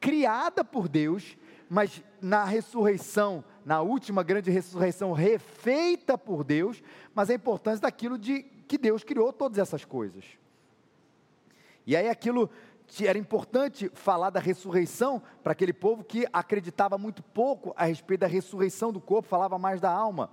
criada 0.00 0.64
por 0.64 0.88
Deus, 0.88 1.36
mas 1.68 2.02
na 2.20 2.44
ressurreição, 2.44 3.44
na 3.64 3.80
última 3.82 4.22
grande 4.22 4.50
ressurreição, 4.50 5.12
refeita 5.12 6.16
por 6.16 6.42
Deus, 6.42 6.82
mas 7.14 7.30
a 7.30 7.34
importância 7.34 7.82
daquilo 7.82 8.18
de 8.18 8.42
que 8.66 8.78
Deus 8.78 9.04
criou 9.04 9.32
todas 9.32 9.58
essas 9.58 9.84
coisas. 9.84 10.24
E 11.86 11.94
aí 11.94 12.08
aquilo 12.08 12.50
era 13.02 13.18
importante 13.18 13.90
falar 13.94 14.30
da 14.30 14.40
ressurreição 14.40 15.22
para 15.42 15.52
aquele 15.52 15.72
povo 15.72 16.02
que 16.02 16.26
acreditava 16.32 16.98
muito 16.98 17.22
pouco 17.22 17.72
a 17.76 17.84
respeito 17.84 18.20
da 18.20 18.26
ressurreição 18.26 18.92
do 18.92 19.00
corpo, 19.00 19.28
falava 19.28 19.58
mais 19.58 19.80
da 19.80 19.90
alma. 19.90 20.30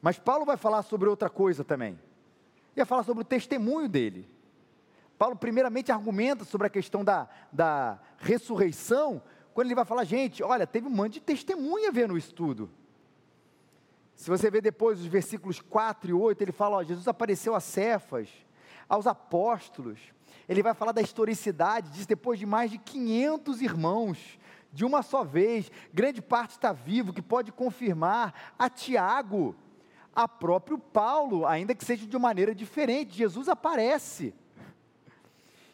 Mas 0.00 0.18
Paulo 0.18 0.44
vai 0.44 0.56
falar 0.56 0.82
sobre 0.82 1.08
outra 1.08 1.28
coisa 1.28 1.62
também. 1.62 1.98
Ia 2.76 2.86
falar 2.86 3.02
sobre 3.02 3.22
o 3.22 3.26
testemunho 3.26 3.88
dele. 3.88 4.28
Paulo, 5.18 5.36
primeiramente, 5.36 5.92
argumenta 5.92 6.44
sobre 6.44 6.66
a 6.66 6.70
questão 6.70 7.04
da, 7.04 7.28
da 7.52 7.98
ressurreição, 8.18 9.22
quando 9.52 9.66
ele 9.66 9.74
vai 9.74 9.84
falar, 9.84 10.04
gente, 10.04 10.42
olha, 10.42 10.66
teve 10.66 10.86
um 10.86 10.90
monte 10.90 11.14
de 11.14 11.20
testemunha 11.20 11.92
vendo 11.92 12.14
o 12.14 12.18
estudo. 12.18 12.70
Se 14.14 14.30
você 14.30 14.50
ver 14.50 14.62
depois 14.62 15.00
os 15.00 15.06
versículos 15.06 15.60
4 15.60 16.10
e 16.10 16.12
8, 16.12 16.42
ele 16.42 16.52
fala: 16.52 16.76
ó, 16.76 16.82
Jesus 16.82 17.08
apareceu 17.08 17.54
a 17.54 17.60
Cefas, 17.60 18.28
aos 18.88 19.06
apóstolos. 19.06 19.98
Ele 20.48 20.62
vai 20.62 20.74
falar 20.74 20.92
da 20.92 21.00
historicidade, 21.00 21.90
diz 21.90 22.06
depois 22.06 22.38
de 22.38 22.46
mais 22.46 22.70
de 22.70 22.78
500 22.78 23.62
irmãos, 23.62 24.38
de 24.72 24.84
uma 24.84 25.02
só 25.02 25.24
vez, 25.24 25.70
grande 25.92 26.20
parte 26.22 26.52
está 26.52 26.72
vivo, 26.72 27.12
que 27.12 27.22
pode 27.22 27.52
confirmar 27.52 28.54
a 28.58 28.68
Tiago, 28.68 29.54
a 30.14 30.26
próprio 30.26 30.78
Paulo, 30.78 31.46
ainda 31.46 31.74
que 31.74 31.84
seja 31.84 32.06
de 32.06 32.18
maneira 32.18 32.54
diferente. 32.54 33.16
Jesus 33.16 33.48
aparece. 33.48 34.34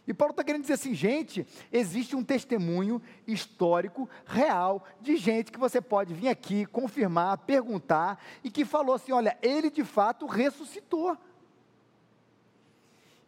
E 0.07 0.15
Paulo 0.15 0.31
está 0.31 0.45
querendo 0.45 0.63
dizer 0.63 0.75
assim, 0.75 0.95
gente, 0.95 1.45
existe 1.73 2.15
um 2.15 2.23
testemunho 2.23 3.03
histórico, 3.27 4.09
real, 4.25 4.85
de 5.01 5.17
gente 5.17 5.51
que 5.51 5.59
você 5.59 5.81
pode 5.81 6.15
vir 6.15 6.29
aqui, 6.29 6.65
confirmar, 6.67 7.39
perguntar, 7.39 8.23
e 8.45 8.51
que 8.51 8.65
falou 8.65 8.95
assim: 8.95 9.11
olha, 9.11 9.37
ele 9.43 9.69
de 9.69 9.83
fato 9.83 10.27
ressuscitou. 10.27 11.19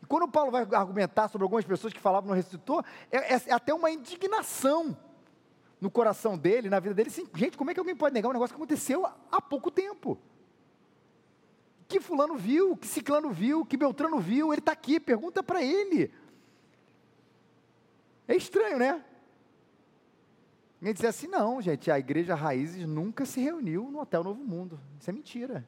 E 0.01 0.07
quando 0.07 0.31
Paulo 0.31 0.53
vai 0.53 0.63
argumentar 0.73 1.27
sobre 1.27 1.45
algumas 1.45 1.65
pessoas 1.65 1.93
que 1.93 2.01
falavam 2.01 2.29
no 2.29 2.35
ressuscitou, 2.35 2.85
é, 3.11 3.35
é, 3.35 3.43
é 3.47 3.53
até 3.53 3.75
uma 3.75 3.91
indignação 3.91 4.97
no 5.81 5.91
coração 5.91 6.39
dele, 6.39 6.69
na 6.69 6.79
vida 6.79 6.95
dele, 6.95 7.09
assim, 7.09 7.27
gente, 7.35 7.57
como 7.57 7.71
é 7.71 7.75
que 7.75 7.81
alguém 7.81 7.97
pode 7.97 8.15
negar 8.15 8.29
um 8.29 8.33
negócio 8.33 8.55
que 8.55 8.61
aconteceu 8.61 9.05
há 9.31 9.41
pouco 9.41 9.71
tempo? 9.71 10.19
Que 11.89 12.01
fulano 12.01 12.37
viu, 12.37 12.77
que 12.77 12.87
ciclano 12.87 13.31
viu, 13.31 13.65
que 13.65 13.77
Beltrano 13.77 14.21
viu, 14.21 14.53
ele 14.53 14.61
está 14.61 14.73
aqui, 14.73 15.01
pergunta 15.01 15.43
para 15.43 15.65
ele. 15.65 16.13
É 18.29 18.37
estranho, 18.37 18.79
né? 18.79 19.03
Ninguém 20.79 20.93
dizer 20.95 21.07
assim, 21.09 21.27
não, 21.27 21.63
gente, 21.63 21.91
a 21.91 21.99
igreja 21.99 22.35
Raízes 22.35 22.87
nunca 22.87 23.25
se 23.25 23.41
reuniu 23.41 23.91
no 23.91 24.01
Hotel 24.01 24.23
Novo 24.23 24.45
Mundo. 24.45 24.79
Isso 25.01 25.09
é 25.09 25.13
mentira. 25.13 25.67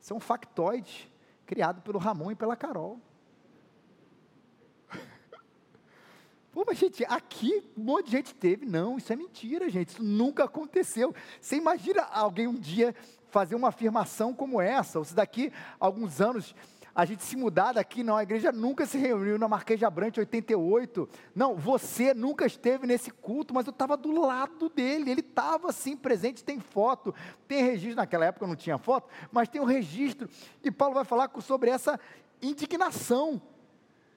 Isso 0.00 0.12
é 0.12 0.16
um 0.16 0.20
factoide 0.20 1.10
criado 1.46 1.80
pelo 1.82 1.98
Ramon 1.98 2.32
e 2.32 2.34
pela 2.34 2.56
Carol. 2.56 3.00
Pô, 6.52 6.64
mas 6.66 6.78
gente, 6.78 7.04
aqui 7.04 7.64
um 7.76 7.84
monte 7.84 8.06
de 8.06 8.12
gente 8.12 8.34
teve. 8.34 8.66
Não, 8.66 8.98
isso 8.98 9.12
é 9.12 9.16
mentira, 9.16 9.70
gente. 9.70 9.90
Isso 9.90 10.02
nunca 10.02 10.44
aconteceu. 10.44 11.14
Você 11.40 11.56
imagina 11.56 12.02
alguém 12.02 12.48
um 12.48 12.58
dia 12.58 12.94
fazer 13.30 13.54
uma 13.54 13.68
afirmação 13.68 14.34
como 14.34 14.60
essa? 14.60 14.98
Ou 14.98 15.04
se 15.04 15.14
daqui 15.14 15.52
a 15.80 15.86
alguns 15.86 16.20
anos 16.20 16.54
a 16.94 17.04
gente 17.04 17.22
se 17.22 17.36
mudar 17.36 17.72
daqui, 17.72 18.02
não, 18.02 18.16
a 18.16 18.22
igreja 18.22 18.50
nunca 18.50 18.84
se 18.84 18.98
reuniu 18.98 19.38
na 19.38 19.48
Marquês 19.48 19.78
de 19.78 19.84
Abrante 19.84 20.18
88. 20.18 21.08
Não, 21.34 21.54
você 21.54 22.12
nunca 22.12 22.44
esteve 22.44 22.86
nesse 22.86 23.10
culto, 23.10 23.54
mas 23.54 23.66
eu 23.66 23.70
estava 23.70 23.96
do 23.96 24.12
lado 24.20 24.68
dele, 24.68 25.10
ele 25.10 25.20
estava 25.20 25.68
assim 25.70 25.96
presente, 25.96 26.42
tem 26.42 26.58
foto, 26.58 27.14
tem 27.46 27.62
registro, 27.62 27.96
naquela 27.96 28.26
época 28.26 28.46
não 28.46 28.56
tinha 28.56 28.76
foto, 28.76 29.08
mas 29.30 29.48
tem 29.48 29.60
o 29.60 29.64
um 29.64 29.66
registro. 29.66 30.28
E 30.62 30.70
Paulo 30.70 30.94
vai 30.94 31.04
falar 31.04 31.30
sobre 31.40 31.70
essa 31.70 31.98
indignação 32.42 33.40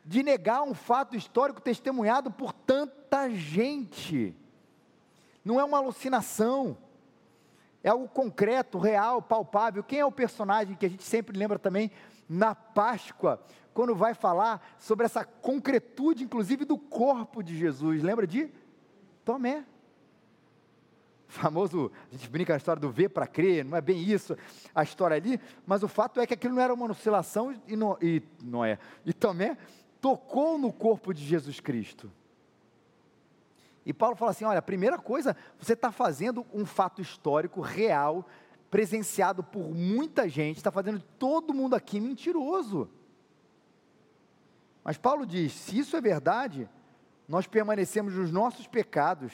de 0.04 0.24
negar 0.24 0.64
um 0.64 0.74
fato 0.74 1.16
histórico 1.16 1.62
testemunhado 1.62 2.32
por 2.32 2.52
tanta 2.52 3.30
gente. 3.30 4.36
Não 5.46 5.60
é 5.60 5.64
uma 5.64 5.78
alucinação 5.78 6.78
é 7.84 7.90
algo 7.90 8.08
concreto, 8.08 8.80
real, 8.80 9.22
palpável. 9.22 9.84
Quem 9.84 10.00
é 10.00 10.06
o 10.06 10.12
personagem 10.12 10.76
que 10.76 10.86
a 10.86 10.90
gente 10.90 11.04
sempre 11.04 11.38
lembra 11.38 11.60
também 11.60 11.92
na 12.30 12.56
Páscoa, 12.56 13.44
quando 13.74 13.94
vai 13.94 14.14
falar 14.14 14.66
sobre 14.80 15.06
essa 15.06 15.26
concretude, 15.26 16.24
inclusive 16.24 16.64
do 16.64 16.78
corpo 16.78 17.44
de 17.44 17.58
Jesus? 17.58 18.02
Lembra 18.02 18.26
de 18.26 18.50
Tomé? 19.26 19.66
famoso, 21.34 21.92
a 22.12 22.16
gente 22.16 22.30
brinca 22.30 22.54
a 22.54 22.58
história 22.58 22.80
do 22.80 22.92
ver 22.92 23.10
para 23.10 23.26
crer, 23.26 23.66
não 23.66 23.76
é 23.76 23.82
bem 23.82 24.00
isso 24.00 24.38
a 24.74 24.84
história 24.84 25.18
ali, 25.18 25.40
mas 25.66 25.82
o 25.82 25.88
fato 25.88 26.20
é 26.20 26.28
que 26.28 26.34
aquilo 26.36 26.54
não 26.54 26.62
era 26.62 26.74
uma 26.74 26.86
oscilação 26.92 27.54
e, 27.68 27.76
não, 27.76 27.98
e 28.00 28.22
Noé, 28.42 28.78
e 29.04 29.12
Tomé 29.12 29.58
tocou 30.00 30.58
no 30.58 30.72
corpo 30.72 31.14
de 31.14 31.26
Jesus 31.26 31.60
Cristo. 31.60 32.12
E 33.86 33.94
Paulo 33.94 34.16
fala 34.16 34.32
assim: 34.32 34.46
olha, 34.46 34.62
primeira 34.62 34.98
coisa, 34.98 35.36
você 35.60 35.74
está 35.74 35.92
fazendo 35.92 36.46
um 36.54 36.66
fato 36.66 37.02
histórico 37.02 37.62
real, 37.62 38.28
presenciado 38.70 39.44
por 39.44 39.74
muita 39.74 40.28
gente, 40.28 40.58
está 40.58 40.72
fazendo 40.72 41.02
todo 41.20 41.54
mundo 41.54 41.76
aqui 41.76 42.00
mentiroso. 42.00 42.90
Mas 44.84 44.98
Paulo 44.98 45.26
diz: 45.26 45.54
se 45.54 45.78
isso 45.78 45.96
é 45.96 46.02
verdade, 46.02 46.70
nós 47.28 47.48
permanecemos 47.48 48.14
nos 48.16 48.32
nossos 48.32 48.68
pecados. 48.68 49.34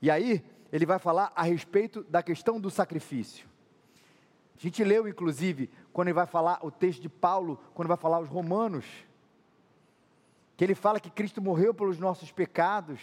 E 0.00 0.10
aí, 0.10 0.44
ele 0.72 0.84
vai 0.84 0.98
falar 0.98 1.32
a 1.36 1.42
respeito 1.42 2.02
da 2.04 2.22
questão 2.22 2.60
do 2.60 2.70
sacrifício. 2.70 3.46
A 4.56 4.60
gente 4.60 4.82
leu, 4.82 5.06
inclusive, 5.06 5.70
quando 5.92 6.08
ele 6.08 6.14
vai 6.14 6.26
falar 6.26 6.58
o 6.62 6.70
texto 6.70 7.00
de 7.00 7.08
Paulo, 7.08 7.58
quando 7.74 7.88
vai 7.88 7.96
falar 7.96 8.20
os 8.20 8.28
Romanos 8.28 8.84
que 10.62 10.66
ele 10.66 10.76
fala 10.76 11.00
que 11.00 11.10
Cristo 11.10 11.42
morreu 11.42 11.74
pelos 11.74 11.98
nossos 11.98 12.30
pecados, 12.30 13.00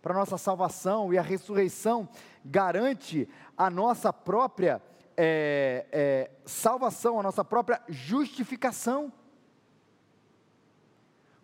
para 0.00 0.14
nossa 0.14 0.38
salvação, 0.38 1.12
e 1.12 1.18
a 1.18 1.22
ressurreição 1.22 2.08
garante 2.42 3.28
a 3.54 3.68
nossa 3.68 4.10
própria 4.10 4.80
é, 5.14 5.86
é, 5.92 6.30
salvação, 6.46 7.20
a 7.20 7.22
nossa 7.22 7.44
própria 7.44 7.82
justificação. 7.86 9.12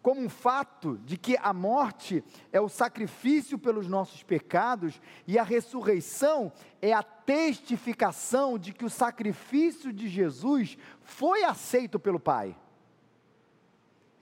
Como 0.00 0.22
um 0.22 0.28
fato 0.30 0.96
de 1.04 1.18
que 1.18 1.36
a 1.36 1.52
morte 1.52 2.24
é 2.50 2.58
o 2.58 2.70
sacrifício 2.70 3.58
pelos 3.58 3.86
nossos 3.86 4.22
pecados 4.22 4.98
e 5.26 5.38
a 5.38 5.42
ressurreição 5.42 6.50
é 6.80 6.94
a 6.94 7.02
testificação 7.02 8.58
de 8.58 8.72
que 8.72 8.86
o 8.86 8.90
sacrifício 8.90 9.92
de 9.92 10.08
Jesus 10.08 10.78
foi 11.02 11.44
aceito 11.44 12.00
pelo 12.00 12.18
Pai. 12.18 12.56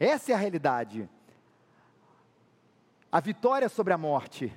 Essa 0.01 0.33
é 0.33 0.35
a 0.35 0.39
realidade 0.39 1.09
a 3.17 3.21
vitória 3.21 3.67
sobre 3.71 3.95
a 3.95 3.97
morte, 3.97 4.53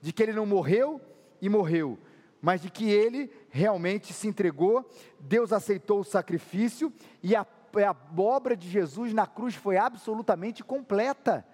de 0.00 0.10
que 0.10 0.22
ele 0.22 0.32
não 0.32 0.46
morreu 0.46 0.98
e 1.38 1.50
morreu, 1.50 1.98
mas 2.40 2.62
de 2.62 2.70
que 2.70 2.88
ele 2.90 3.30
realmente 3.50 4.10
se 4.10 4.26
entregou, 4.26 4.88
Deus 5.20 5.52
aceitou 5.52 6.00
o 6.00 6.04
sacrifício 6.04 6.90
e 7.22 7.36
a, 7.36 7.42
a 7.42 7.96
obra 8.18 8.56
de 8.56 8.70
Jesus 8.70 9.12
na 9.12 9.26
cruz 9.26 9.54
foi 9.54 9.76
absolutamente 9.76 10.64
completa. 10.64 11.46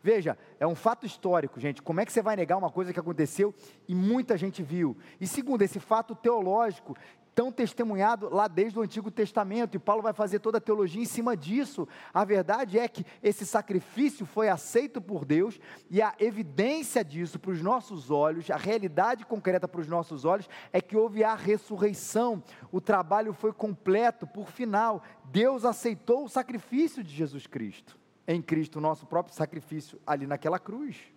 Veja, 0.00 0.38
é 0.60 0.68
um 0.68 0.76
fato 0.76 1.04
histórico, 1.04 1.58
gente. 1.58 1.82
Como 1.82 2.00
é 2.00 2.06
que 2.06 2.12
você 2.12 2.22
vai 2.22 2.36
negar 2.36 2.56
uma 2.56 2.70
coisa 2.70 2.92
que 2.92 3.00
aconteceu 3.00 3.52
e 3.88 3.96
muita 3.96 4.36
gente 4.36 4.62
viu? 4.62 4.96
E 5.20 5.26
segundo, 5.26 5.62
esse 5.62 5.80
fato 5.80 6.14
teológico 6.14 6.96
tão 7.34 7.50
testemunhado 7.50 8.28
lá 8.28 8.46
desde 8.48 8.78
o 8.78 8.82
Antigo 8.82 9.10
Testamento, 9.10 9.76
e 9.76 9.78
Paulo 9.78 10.02
vai 10.02 10.12
fazer 10.12 10.38
toda 10.38 10.58
a 10.58 10.60
teologia 10.60 11.02
em 11.02 11.06
cima 11.06 11.36
disso. 11.36 11.88
A 12.12 12.24
verdade 12.24 12.78
é 12.78 12.86
que 12.88 13.04
esse 13.22 13.46
sacrifício 13.46 14.26
foi 14.26 14.48
aceito 14.48 15.00
por 15.00 15.24
Deus, 15.24 15.58
e 15.90 16.02
a 16.02 16.14
evidência 16.18 17.04
disso 17.04 17.38
para 17.38 17.50
os 17.50 17.62
nossos 17.62 18.10
olhos, 18.10 18.50
a 18.50 18.56
realidade 18.56 19.24
concreta 19.24 19.66
para 19.66 19.80
os 19.80 19.88
nossos 19.88 20.24
olhos, 20.24 20.48
é 20.72 20.80
que 20.80 20.96
houve 20.96 21.24
a 21.24 21.34
ressurreição, 21.34 22.42
o 22.70 22.80
trabalho 22.80 23.32
foi 23.32 23.52
completo, 23.52 24.26
por 24.26 24.48
final, 24.50 25.02
Deus 25.24 25.64
aceitou 25.64 26.24
o 26.24 26.28
sacrifício 26.28 27.02
de 27.02 27.14
Jesus 27.14 27.46
Cristo, 27.46 27.98
em 28.26 28.40
Cristo, 28.40 28.76
o 28.76 28.82
nosso 28.82 29.06
próprio 29.06 29.34
sacrifício 29.34 30.00
ali 30.06 30.26
naquela 30.26 30.58
cruz. 30.58 31.11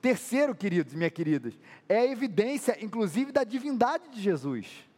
Terceiro, 0.00 0.54
queridos 0.54 0.92
e 0.92 0.96
minhas 0.96 1.12
queridas, 1.12 1.54
é 1.88 1.98
a 1.98 2.06
evidência, 2.06 2.76
inclusive, 2.82 3.32
da 3.32 3.42
divindade 3.42 4.08
de 4.10 4.20
Jesus. 4.20 4.88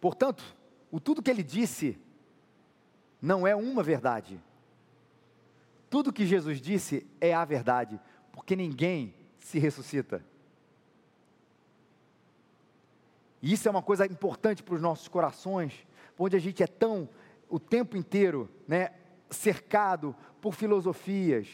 Portanto, 0.00 0.44
o 0.90 1.00
tudo 1.00 1.22
que 1.22 1.30
ele 1.30 1.42
disse 1.42 1.98
não 3.20 3.46
é 3.46 3.54
uma 3.54 3.82
verdade. 3.82 4.40
Tudo 5.90 6.12
que 6.12 6.26
Jesus 6.26 6.60
disse 6.60 7.06
é 7.20 7.34
a 7.34 7.44
verdade, 7.44 7.98
porque 8.30 8.54
ninguém 8.54 9.14
se 9.38 9.58
ressuscita. 9.58 10.24
E 13.42 13.52
isso 13.52 13.66
é 13.66 13.70
uma 13.70 13.82
coisa 13.82 14.06
importante 14.06 14.62
para 14.62 14.74
os 14.74 14.80
nossos 14.80 15.08
corações, 15.08 15.86
onde 16.18 16.36
a 16.36 16.40
gente 16.40 16.62
é 16.62 16.66
tão 16.66 17.08
o 17.48 17.58
tempo 17.58 17.96
inteiro, 17.96 18.48
né, 18.66 18.90
cercado 19.30 20.14
por 20.40 20.54
filosofias, 20.54 21.48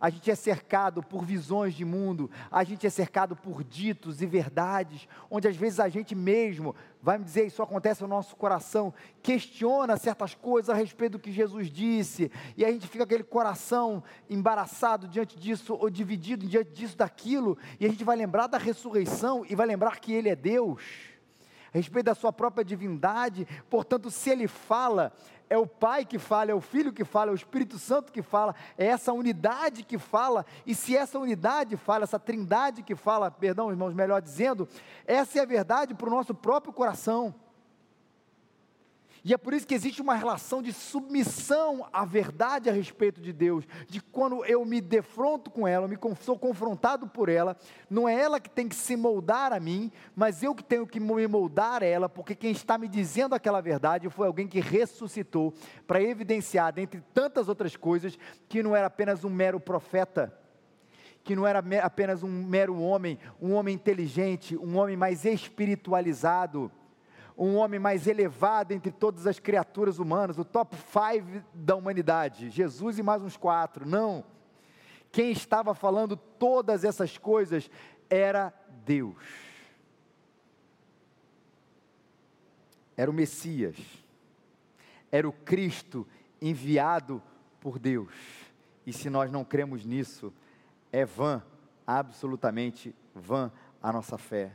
a 0.00 0.10
gente 0.10 0.30
é 0.30 0.34
cercado 0.34 1.02
por 1.02 1.24
visões 1.24 1.74
de 1.74 1.84
mundo, 1.84 2.30
a 2.50 2.62
gente 2.62 2.86
é 2.86 2.90
cercado 2.90 3.34
por 3.34 3.64
ditos 3.64 4.22
e 4.22 4.26
verdades, 4.26 5.08
onde 5.28 5.48
às 5.48 5.56
vezes 5.56 5.80
a 5.80 5.88
gente 5.88 6.14
mesmo, 6.14 6.74
vai 7.02 7.18
me 7.18 7.24
dizer, 7.24 7.46
isso 7.46 7.62
acontece 7.62 8.02
no 8.02 8.08
nosso 8.08 8.36
coração, 8.36 8.94
questiona 9.22 9.96
certas 9.96 10.34
coisas 10.34 10.70
a 10.70 10.74
respeito 10.74 11.12
do 11.12 11.18
que 11.18 11.32
Jesus 11.32 11.68
disse, 11.68 12.30
e 12.56 12.64
a 12.64 12.70
gente 12.70 12.86
fica 12.86 13.04
aquele 13.04 13.24
coração 13.24 14.02
embaraçado 14.30 15.08
diante 15.08 15.36
disso, 15.36 15.74
ou 15.74 15.90
dividido 15.90 16.46
diante 16.46 16.70
disso, 16.70 16.96
daquilo, 16.96 17.58
e 17.80 17.84
a 17.84 17.88
gente 17.88 18.04
vai 18.04 18.16
lembrar 18.16 18.46
da 18.46 18.58
ressurreição 18.58 19.44
e 19.48 19.56
vai 19.56 19.66
lembrar 19.66 19.98
que 19.98 20.12
Ele 20.12 20.28
é 20.28 20.36
Deus, 20.36 20.80
a 21.72 21.78
respeito 21.78 22.06
da 22.06 22.14
sua 22.14 22.32
própria 22.32 22.64
divindade, 22.64 23.46
portanto, 23.68 24.10
se 24.10 24.30
Ele 24.30 24.48
fala, 24.48 25.12
é 25.50 25.56
o 25.56 25.66
Pai 25.66 26.04
que 26.04 26.18
fala, 26.18 26.50
é 26.50 26.54
o 26.54 26.60
Filho 26.60 26.92
que 26.92 27.04
fala, 27.04 27.30
é 27.30 27.32
o 27.32 27.36
Espírito 27.36 27.78
Santo 27.78 28.12
que 28.12 28.22
fala, 28.22 28.54
é 28.76 28.86
essa 28.86 29.12
unidade 29.12 29.82
que 29.82 29.98
fala, 29.98 30.44
e 30.66 30.74
se 30.74 30.96
essa 30.96 31.18
unidade 31.18 31.76
fala, 31.76 32.04
essa 32.04 32.18
trindade 32.18 32.82
que 32.82 32.94
fala, 32.94 33.30
perdão, 33.30 33.70
irmãos, 33.70 33.94
melhor 33.94 34.20
dizendo, 34.20 34.68
essa 35.06 35.38
é 35.38 35.42
a 35.42 35.46
verdade 35.46 35.94
para 35.94 36.08
o 36.08 36.10
nosso 36.10 36.34
próprio 36.34 36.72
coração. 36.72 37.34
E 39.24 39.34
é 39.34 39.38
por 39.38 39.52
isso 39.52 39.66
que 39.66 39.74
existe 39.74 40.00
uma 40.00 40.14
relação 40.14 40.62
de 40.62 40.72
submissão 40.72 41.86
à 41.92 42.04
verdade 42.04 42.70
a 42.70 42.72
respeito 42.72 43.20
de 43.20 43.32
Deus, 43.32 43.64
de 43.88 44.00
quando 44.00 44.44
eu 44.44 44.64
me 44.64 44.80
defronto 44.80 45.50
com 45.50 45.66
ela, 45.66 45.84
eu 45.84 45.88
me 45.88 45.98
sou 46.20 46.38
confrontado 46.38 47.06
por 47.08 47.28
ela, 47.28 47.56
não 47.90 48.08
é 48.08 48.14
ela 48.14 48.40
que 48.40 48.50
tem 48.50 48.68
que 48.68 48.76
se 48.76 48.96
moldar 48.96 49.52
a 49.52 49.60
mim, 49.60 49.90
mas 50.14 50.42
eu 50.42 50.54
que 50.54 50.62
tenho 50.62 50.86
que 50.86 51.00
me 51.00 51.26
moldar 51.26 51.82
a 51.82 51.86
ela, 51.86 52.08
porque 52.08 52.34
quem 52.34 52.52
está 52.52 52.78
me 52.78 52.88
dizendo 52.88 53.34
aquela 53.34 53.60
verdade 53.60 54.08
foi 54.08 54.26
alguém 54.26 54.46
que 54.46 54.60
ressuscitou 54.60 55.52
para 55.86 56.02
evidenciar, 56.02 56.72
dentre 56.72 57.02
tantas 57.12 57.48
outras 57.48 57.76
coisas, 57.76 58.18
que 58.48 58.62
não 58.62 58.74
era 58.74 58.86
apenas 58.86 59.24
um 59.24 59.30
mero 59.30 59.58
profeta 59.60 60.32
que 61.24 61.36
não 61.36 61.46
era 61.46 61.62
apenas 61.82 62.22
um 62.22 62.28
mero 62.28 62.80
homem, 62.80 63.18
um 63.38 63.52
homem 63.52 63.74
inteligente, 63.74 64.56
um 64.56 64.78
homem 64.78 64.96
mais 64.96 65.26
espiritualizado, 65.26 66.72
um 67.38 67.54
homem 67.54 67.78
mais 67.78 68.08
elevado 68.08 68.72
entre 68.72 68.90
todas 68.90 69.24
as 69.24 69.38
criaturas 69.38 70.00
humanas, 70.00 70.38
o 70.38 70.44
top 70.44 70.76
5 70.76 71.46
da 71.54 71.76
humanidade, 71.76 72.50
Jesus 72.50 72.98
e 72.98 73.02
mais 73.02 73.22
uns 73.22 73.36
quatro. 73.36 73.86
Não. 73.86 74.24
Quem 75.12 75.30
estava 75.30 75.72
falando 75.72 76.16
todas 76.16 76.82
essas 76.82 77.16
coisas 77.16 77.70
era 78.10 78.52
Deus. 78.84 79.16
Era 82.96 83.08
o 83.08 83.14
Messias. 83.14 83.76
Era 85.10 85.28
o 85.28 85.32
Cristo 85.32 86.04
enviado 86.42 87.22
por 87.60 87.78
Deus. 87.78 88.12
E 88.84 88.92
se 88.92 89.08
nós 89.08 89.30
não 89.30 89.44
cremos 89.44 89.84
nisso, 89.84 90.32
é 90.90 91.04
vã, 91.04 91.42
absolutamente 91.86 92.94
vã 93.14 93.52
a 93.80 93.92
nossa 93.92 94.18
fé. 94.18 94.52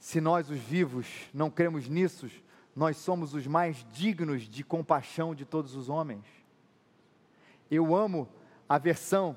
Se 0.00 0.18
nós, 0.18 0.48
os 0.48 0.58
vivos, 0.58 1.06
não 1.32 1.50
cremos 1.50 1.86
nisso, 1.86 2.26
nós 2.74 2.96
somos 2.96 3.34
os 3.34 3.46
mais 3.46 3.86
dignos 3.92 4.48
de 4.48 4.64
compaixão 4.64 5.34
de 5.34 5.44
todos 5.44 5.76
os 5.76 5.90
homens. 5.90 6.24
Eu 7.70 7.94
amo 7.94 8.26
a 8.66 8.78
versão, 8.78 9.36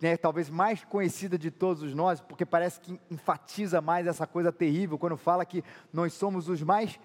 né, 0.00 0.16
talvez 0.16 0.48
mais 0.48 0.84
conhecida 0.84 1.36
de 1.36 1.50
todos 1.50 1.92
nós, 1.92 2.20
porque 2.20 2.46
parece 2.46 2.80
que 2.80 2.98
enfatiza 3.10 3.80
mais 3.80 4.06
essa 4.06 4.24
coisa 4.24 4.52
terrível, 4.52 4.96
quando 4.96 5.16
fala 5.16 5.44
que 5.44 5.64
nós 5.92 6.12
somos 6.12 6.48
os 6.48 6.62
mais 6.62 6.98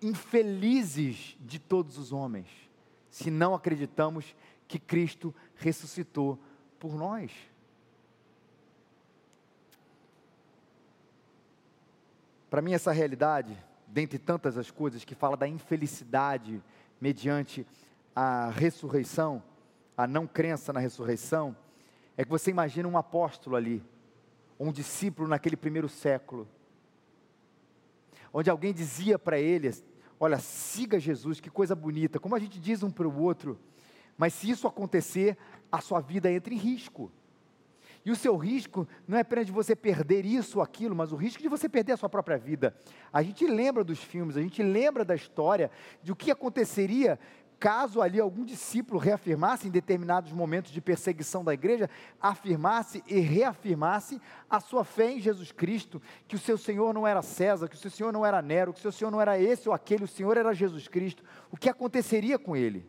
infelizes 0.00 1.36
de 1.40 1.58
todos 1.58 1.98
os 1.98 2.12
homens, 2.12 2.46
se 3.10 3.28
não 3.28 3.54
acreditamos 3.54 4.36
que 4.68 4.78
Cristo 4.78 5.34
ressuscitou 5.56 6.38
por 6.78 6.94
nós. 6.94 7.32
Para 12.52 12.60
mim, 12.60 12.74
essa 12.74 12.92
realidade, 12.92 13.56
dentre 13.86 14.18
tantas 14.18 14.58
as 14.58 14.70
coisas 14.70 15.06
que 15.06 15.14
fala 15.14 15.38
da 15.38 15.48
infelicidade 15.48 16.62
mediante 17.00 17.66
a 18.14 18.50
ressurreição, 18.50 19.42
a 19.96 20.06
não 20.06 20.26
crença 20.26 20.70
na 20.70 20.78
ressurreição, 20.78 21.56
é 22.14 22.22
que 22.22 22.30
você 22.30 22.50
imagina 22.50 22.86
um 22.86 22.98
apóstolo 22.98 23.56
ali, 23.56 23.82
um 24.60 24.70
discípulo 24.70 25.26
naquele 25.26 25.56
primeiro 25.56 25.88
século, 25.88 26.46
onde 28.30 28.50
alguém 28.50 28.74
dizia 28.74 29.18
para 29.18 29.38
ele: 29.38 29.72
Olha, 30.20 30.38
siga 30.38 31.00
Jesus, 31.00 31.40
que 31.40 31.48
coisa 31.48 31.74
bonita, 31.74 32.20
como 32.20 32.36
a 32.36 32.38
gente 32.38 32.60
diz 32.60 32.82
um 32.82 32.90
para 32.90 33.08
o 33.08 33.18
outro, 33.18 33.58
mas 34.14 34.34
se 34.34 34.50
isso 34.50 34.68
acontecer, 34.68 35.38
a 35.72 35.80
sua 35.80 36.00
vida 36.00 36.30
entra 36.30 36.52
em 36.52 36.58
risco. 36.58 37.10
E 38.04 38.10
o 38.10 38.16
seu 38.16 38.36
risco 38.36 38.86
não 39.06 39.16
é 39.16 39.20
apenas 39.20 39.46
de 39.46 39.52
você 39.52 39.76
perder 39.76 40.24
isso 40.24 40.58
ou 40.58 40.64
aquilo, 40.64 40.94
mas 40.94 41.12
o 41.12 41.16
risco 41.16 41.40
de 41.40 41.48
você 41.48 41.68
perder 41.68 41.92
a 41.92 41.96
sua 41.96 42.08
própria 42.08 42.36
vida. 42.36 42.74
A 43.12 43.22
gente 43.22 43.46
lembra 43.46 43.84
dos 43.84 44.02
filmes, 44.02 44.36
a 44.36 44.42
gente 44.42 44.62
lembra 44.62 45.04
da 45.04 45.14
história 45.14 45.70
de 46.02 46.10
o 46.10 46.16
que 46.16 46.30
aconteceria 46.30 47.18
caso 47.62 48.02
ali 48.02 48.18
algum 48.18 48.44
discípulo 48.44 48.98
reafirmasse 48.98 49.68
em 49.68 49.70
determinados 49.70 50.32
momentos 50.32 50.72
de 50.72 50.80
perseguição 50.80 51.44
da 51.44 51.54
igreja, 51.54 51.88
afirmasse 52.20 53.04
e 53.06 53.20
reafirmasse 53.20 54.20
a 54.50 54.58
sua 54.58 54.82
fé 54.82 55.12
em 55.12 55.20
Jesus 55.20 55.52
Cristo, 55.52 56.02
que 56.26 56.34
o 56.34 56.40
seu 56.40 56.58
Senhor 56.58 56.92
não 56.92 57.06
era 57.06 57.22
César, 57.22 57.68
que 57.68 57.76
o 57.76 57.78
seu 57.78 57.88
Senhor 57.88 58.12
não 58.12 58.26
era 58.26 58.42
Nero, 58.42 58.72
que 58.72 58.80
o 58.80 58.82
seu 58.82 58.90
Senhor 58.90 59.12
não 59.12 59.20
era 59.20 59.38
esse 59.38 59.68
ou 59.68 59.74
aquele, 59.76 60.02
o 60.02 60.08
Senhor 60.08 60.36
era 60.36 60.52
Jesus 60.52 60.88
Cristo. 60.88 61.22
O 61.52 61.56
que 61.56 61.68
aconteceria 61.68 62.36
com 62.36 62.56
ele? 62.56 62.84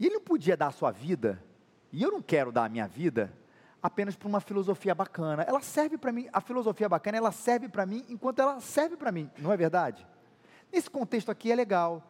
E 0.00 0.06
ele 0.06 0.14
não 0.14 0.22
podia 0.22 0.56
dar 0.56 0.68
a 0.68 0.72
sua 0.72 0.90
vida, 0.90 1.40
e 1.92 2.02
eu 2.02 2.10
não 2.10 2.22
quero 2.22 2.50
dar 2.50 2.64
a 2.64 2.68
minha 2.70 2.88
vida, 2.88 3.30
apenas 3.82 4.16
para 4.16 4.26
uma 4.26 4.40
filosofia 4.40 4.94
bacana. 4.94 5.42
Ela 5.42 5.60
serve 5.60 5.98
para 5.98 6.10
mim, 6.10 6.26
a 6.32 6.40
filosofia 6.40 6.88
bacana, 6.88 7.18
ela 7.18 7.30
serve 7.30 7.68
para 7.68 7.84
mim 7.84 8.02
enquanto 8.08 8.38
ela 8.38 8.58
serve 8.60 8.96
para 8.96 9.12
mim, 9.12 9.30
não 9.38 9.52
é 9.52 9.56
verdade? 9.58 10.06
Nesse 10.72 10.88
contexto 10.88 11.30
aqui 11.30 11.52
é 11.52 11.54
legal. 11.54 12.02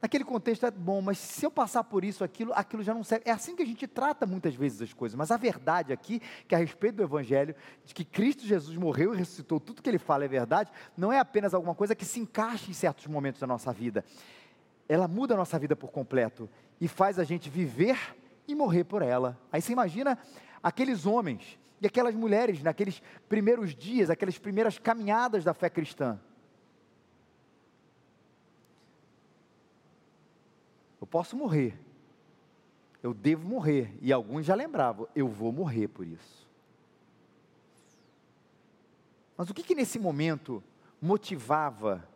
Naquele 0.00 0.22
contexto 0.22 0.64
é 0.64 0.70
bom, 0.70 1.02
mas 1.02 1.18
se 1.18 1.44
eu 1.44 1.50
passar 1.50 1.82
por 1.82 2.04
isso, 2.04 2.22
aquilo, 2.22 2.52
aquilo 2.54 2.84
já 2.84 2.94
não 2.94 3.02
serve. 3.02 3.24
É 3.26 3.32
assim 3.32 3.56
que 3.56 3.64
a 3.64 3.66
gente 3.66 3.84
trata 3.88 4.24
muitas 4.24 4.54
vezes 4.54 4.80
as 4.80 4.92
coisas. 4.92 5.18
Mas 5.18 5.32
a 5.32 5.36
verdade 5.36 5.92
aqui, 5.92 6.22
que 6.46 6.54
a 6.54 6.58
respeito 6.58 6.96
do 6.96 7.02
Evangelho, 7.02 7.52
de 7.84 7.92
que 7.92 8.04
Cristo 8.04 8.46
Jesus 8.46 8.76
morreu 8.76 9.12
e 9.12 9.16
ressuscitou, 9.16 9.58
tudo 9.58 9.82
que 9.82 9.90
ele 9.90 9.98
fala 9.98 10.24
é 10.24 10.28
verdade, 10.28 10.70
não 10.96 11.12
é 11.12 11.18
apenas 11.18 11.52
alguma 11.52 11.74
coisa 11.74 11.96
que 11.96 12.04
se 12.04 12.20
encaixe 12.20 12.70
em 12.70 12.74
certos 12.74 13.08
momentos 13.08 13.40
da 13.40 13.46
nossa 13.48 13.72
vida. 13.72 14.04
Ela 14.88 15.08
muda 15.08 15.34
a 15.34 15.36
nossa 15.36 15.58
vida 15.58 15.74
por 15.74 15.90
completo 15.90 16.48
e 16.80 16.86
faz 16.86 17.18
a 17.18 17.24
gente 17.24 17.48
viver 17.50 18.16
e 18.46 18.54
morrer 18.54 18.84
por 18.84 19.02
ela. 19.02 19.38
Aí 19.52 19.60
você 19.60 19.72
imagina 19.72 20.18
aqueles 20.62 21.06
homens 21.06 21.58
e 21.80 21.86
aquelas 21.86 22.14
mulheres 22.14 22.62
naqueles 22.62 23.02
primeiros 23.28 23.74
dias, 23.74 24.10
aquelas 24.10 24.38
primeiras 24.38 24.78
caminhadas 24.78 25.44
da 25.44 25.54
fé 25.54 25.68
cristã. 25.68 26.18
Eu 31.00 31.06
posso 31.06 31.36
morrer, 31.36 31.78
eu 33.02 33.14
devo 33.14 33.48
morrer, 33.48 33.96
e 34.02 34.12
alguns 34.12 34.44
já 34.44 34.54
lembravam, 34.54 35.06
eu 35.14 35.28
vou 35.28 35.52
morrer 35.52 35.88
por 35.88 36.06
isso. 36.06 36.48
Mas 39.36 39.48
o 39.48 39.54
que, 39.54 39.62
que 39.62 39.74
nesse 39.76 39.98
momento 39.98 40.62
motivava, 41.00 42.06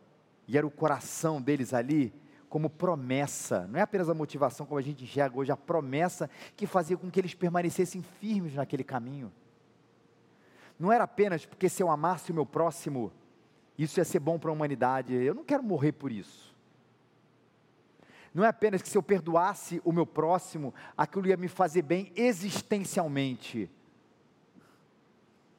e 0.48 0.59
era 0.59 0.66
o 0.66 0.70
coração 0.70 1.40
deles 1.40 1.72
ali, 1.72 2.12
como 2.52 2.68
promessa, 2.68 3.66
não 3.66 3.78
é 3.78 3.82
apenas 3.82 4.10
a 4.10 4.14
motivação 4.14 4.66
como 4.66 4.78
a 4.78 4.82
gente 4.82 5.04
enxerga 5.04 5.38
hoje, 5.38 5.50
a 5.50 5.56
promessa 5.56 6.28
que 6.54 6.66
fazia 6.66 6.98
com 6.98 7.10
que 7.10 7.18
eles 7.18 7.32
permanecessem 7.32 8.02
firmes 8.02 8.56
naquele 8.56 8.84
caminho. 8.84 9.32
Não 10.78 10.92
era 10.92 11.04
apenas 11.04 11.46
porque 11.46 11.66
se 11.66 11.82
eu 11.82 11.90
amasse 11.90 12.30
o 12.30 12.34
meu 12.34 12.44
próximo, 12.44 13.10
isso 13.78 13.98
ia 13.98 14.04
ser 14.04 14.20
bom 14.20 14.38
para 14.38 14.50
a 14.50 14.52
humanidade, 14.52 15.14
eu 15.14 15.34
não 15.34 15.42
quero 15.42 15.62
morrer 15.62 15.92
por 15.92 16.12
isso. 16.12 16.54
Não 18.34 18.44
é 18.44 18.48
apenas 18.48 18.82
que 18.82 18.88
se 18.90 18.98
eu 18.98 19.02
perdoasse 19.02 19.80
o 19.82 19.90
meu 19.90 20.04
próximo, 20.04 20.74
aquilo 20.94 21.26
ia 21.28 21.38
me 21.38 21.48
fazer 21.48 21.80
bem 21.80 22.12
existencialmente. 22.14 23.70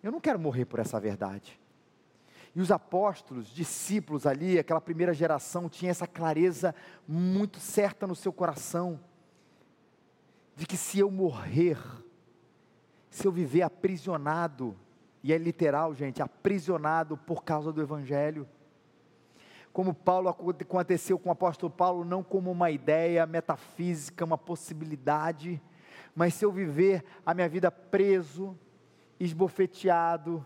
Eu 0.03 0.12
não 0.12 0.21
quero 0.21 0.38
morrer 0.38 0.65
por 0.65 0.77
essa 0.77 0.99
verdade. 0.99 1.60
E 2.56 2.62
os 2.62 2.72
apóstolos, 2.72 3.48
discípulos 3.48 4.28
ali, 4.28 4.60
aquela 4.60 4.82
primeira 4.82 5.13
geração, 5.13 5.68
tinha 5.68 5.89
essa 5.89 6.06
clareza 6.06 6.76
muito 7.08 7.60
certa 7.60 8.06
no 8.06 8.16
seu 8.16 8.32
coração, 8.32 9.00
de 10.56 10.68
que 10.68 10.78
se 10.78 11.00
eu 11.00 11.10
morrer, 11.10 11.80
se 13.10 13.26
eu 13.26 13.32
viver 13.32 13.63
aprisionado, 13.63 14.78
e 15.24 15.34
é 15.34 15.38
literal, 15.38 15.96
gente, 15.96 16.22
aprisionado 16.22 17.18
por 17.18 17.44
causa 17.44 17.72
do 17.72 17.82
Evangelho, 17.82 18.48
como 19.72 19.92
Paulo 19.92 20.30
aconteceu 20.30 21.18
com 21.18 21.30
o 21.30 21.32
apóstolo 21.32 21.72
Paulo, 21.72 22.06
não 22.06 22.22
como 22.22 22.52
uma 22.52 22.70
ideia 22.70 23.26
metafísica, 23.26 24.24
uma 24.24 24.38
possibilidade, 24.38 25.60
mas 26.13 26.36
se 26.36 26.46
eu 26.46 26.52
viver 26.52 27.04
a 27.26 27.34
minha 27.34 27.50
vida 27.50 27.72
preso, 27.72 28.56
esbofeteado, 29.20 30.46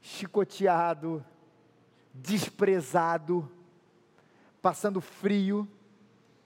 chicoteado, 0.00 1.24
desprezado, 2.12 3.50
passando 4.60 5.00
frio, 5.00 5.68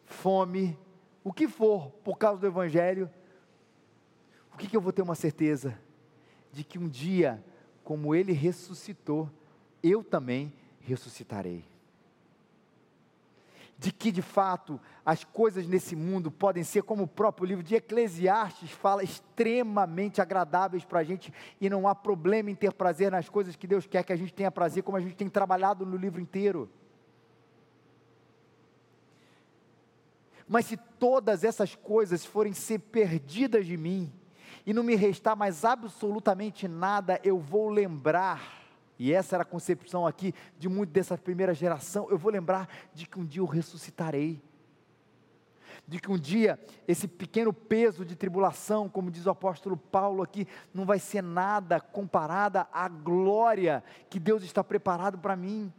fome, 0.04 0.78
o 1.22 1.32
que 1.32 1.48
for 1.48 1.90
por 2.04 2.18
causa 2.18 2.40
do 2.40 2.46
Evangelho, 2.46 3.10
o 4.52 4.56
que, 4.56 4.68
que 4.68 4.76
eu 4.76 4.80
vou 4.80 4.92
ter 4.92 5.02
uma 5.02 5.14
certeza? 5.14 5.78
De 6.52 6.62
que 6.62 6.78
um 6.78 6.88
dia, 6.88 7.42
como 7.82 8.14
ele 8.14 8.32
ressuscitou, 8.32 9.28
eu 9.82 10.04
também 10.04 10.52
ressuscitarei. 10.80 11.64
De 13.84 13.92
que 13.92 14.10
de 14.10 14.22
fato 14.22 14.80
as 15.04 15.24
coisas 15.24 15.66
nesse 15.66 15.94
mundo 15.94 16.30
podem 16.30 16.64
ser, 16.64 16.84
como 16.84 17.02
o 17.02 17.06
próprio 17.06 17.46
livro 17.46 17.62
de 17.62 17.74
Eclesiastes 17.74 18.70
fala, 18.70 19.04
extremamente 19.04 20.22
agradáveis 20.22 20.86
para 20.86 21.00
a 21.00 21.04
gente 21.04 21.30
e 21.60 21.68
não 21.68 21.86
há 21.86 21.94
problema 21.94 22.50
em 22.50 22.54
ter 22.54 22.72
prazer 22.72 23.12
nas 23.12 23.28
coisas 23.28 23.56
que 23.56 23.66
Deus 23.66 23.86
quer 23.86 24.02
que 24.02 24.12
a 24.14 24.16
gente 24.16 24.32
tenha 24.32 24.50
prazer, 24.50 24.82
como 24.82 24.96
a 24.96 25.00
gente 25.02 25.16
tem 25.16 25.28
trabalhado 25.28 25.84
no 25.84 25.98
livro 25.98 26.18
inteiro. 26.18 26.66
Mas 30.48 30.64
se 30.64 30.78
todas 30.78 31.44
essas 31.44 31.74
coisas 31.74 32.24
forem 32.24 32.54
ser 32.54 32.78
perdidas 32.78 33.66
de 33.66 33.76
mim, 33.76 34.10
e 34.64 34.72
não 34.72 34.82
me 34.82 34.94
restar 34.94 35.36
mais 35.36 35.62
absolutamente 35.62 36.66
nada, 36.66 37.20
eu 37.22 37.38
vou 37.38 37.68
lembrar, 37.68 38.63
e 38.98 39.12
essa 39.12 39.36
era 39.36 39.42
a 39.42 39.46
concepção 39.46 40.06
aqui 40.06 40.34
de 40.58 40.68
muito 40.68 40.90
dessa 40.90 41.18
primeira 41.18 41.52
geração, 41.54 42.08
eu 42.10 42.18
vou 42.18 42.30
lembrar 42.30 42.68
de 42.92 43.06
que 43.06 43.18
um 43.18 43.24
dia 43.24 43.40
eu 43.40 43.46
ressuscitarei. 43.46 44.40
De 45.86 45.98
que 45.98 46.10
um 46.10 46.16
dia 46.16 46.58
esse 46.86 47.06
pequeno 47.06 47.52
peso 47.52 48.04
de 48.04 48.14
tribulação, 48.14 48.88
como 48.88 49.10
diz 49.10 49.26
o 49.26 49.30
apóstolo 49.30 49.76
Paulo 49.76 50.22
aqui, 50.22 50.46
não 50.72 50.86
vai 50.86 50.98
ser 50.98 51.22
nada 51.22 51.80
comparada 51.80 52.66
à 52.72 52.88
glória 52.88 53.82
que 54.08 54.20
Deus 54.20 54.42
está 54.42 54.62
preparado 54.62 55.18
para 55.18 55.36
mim. 55.36 55.72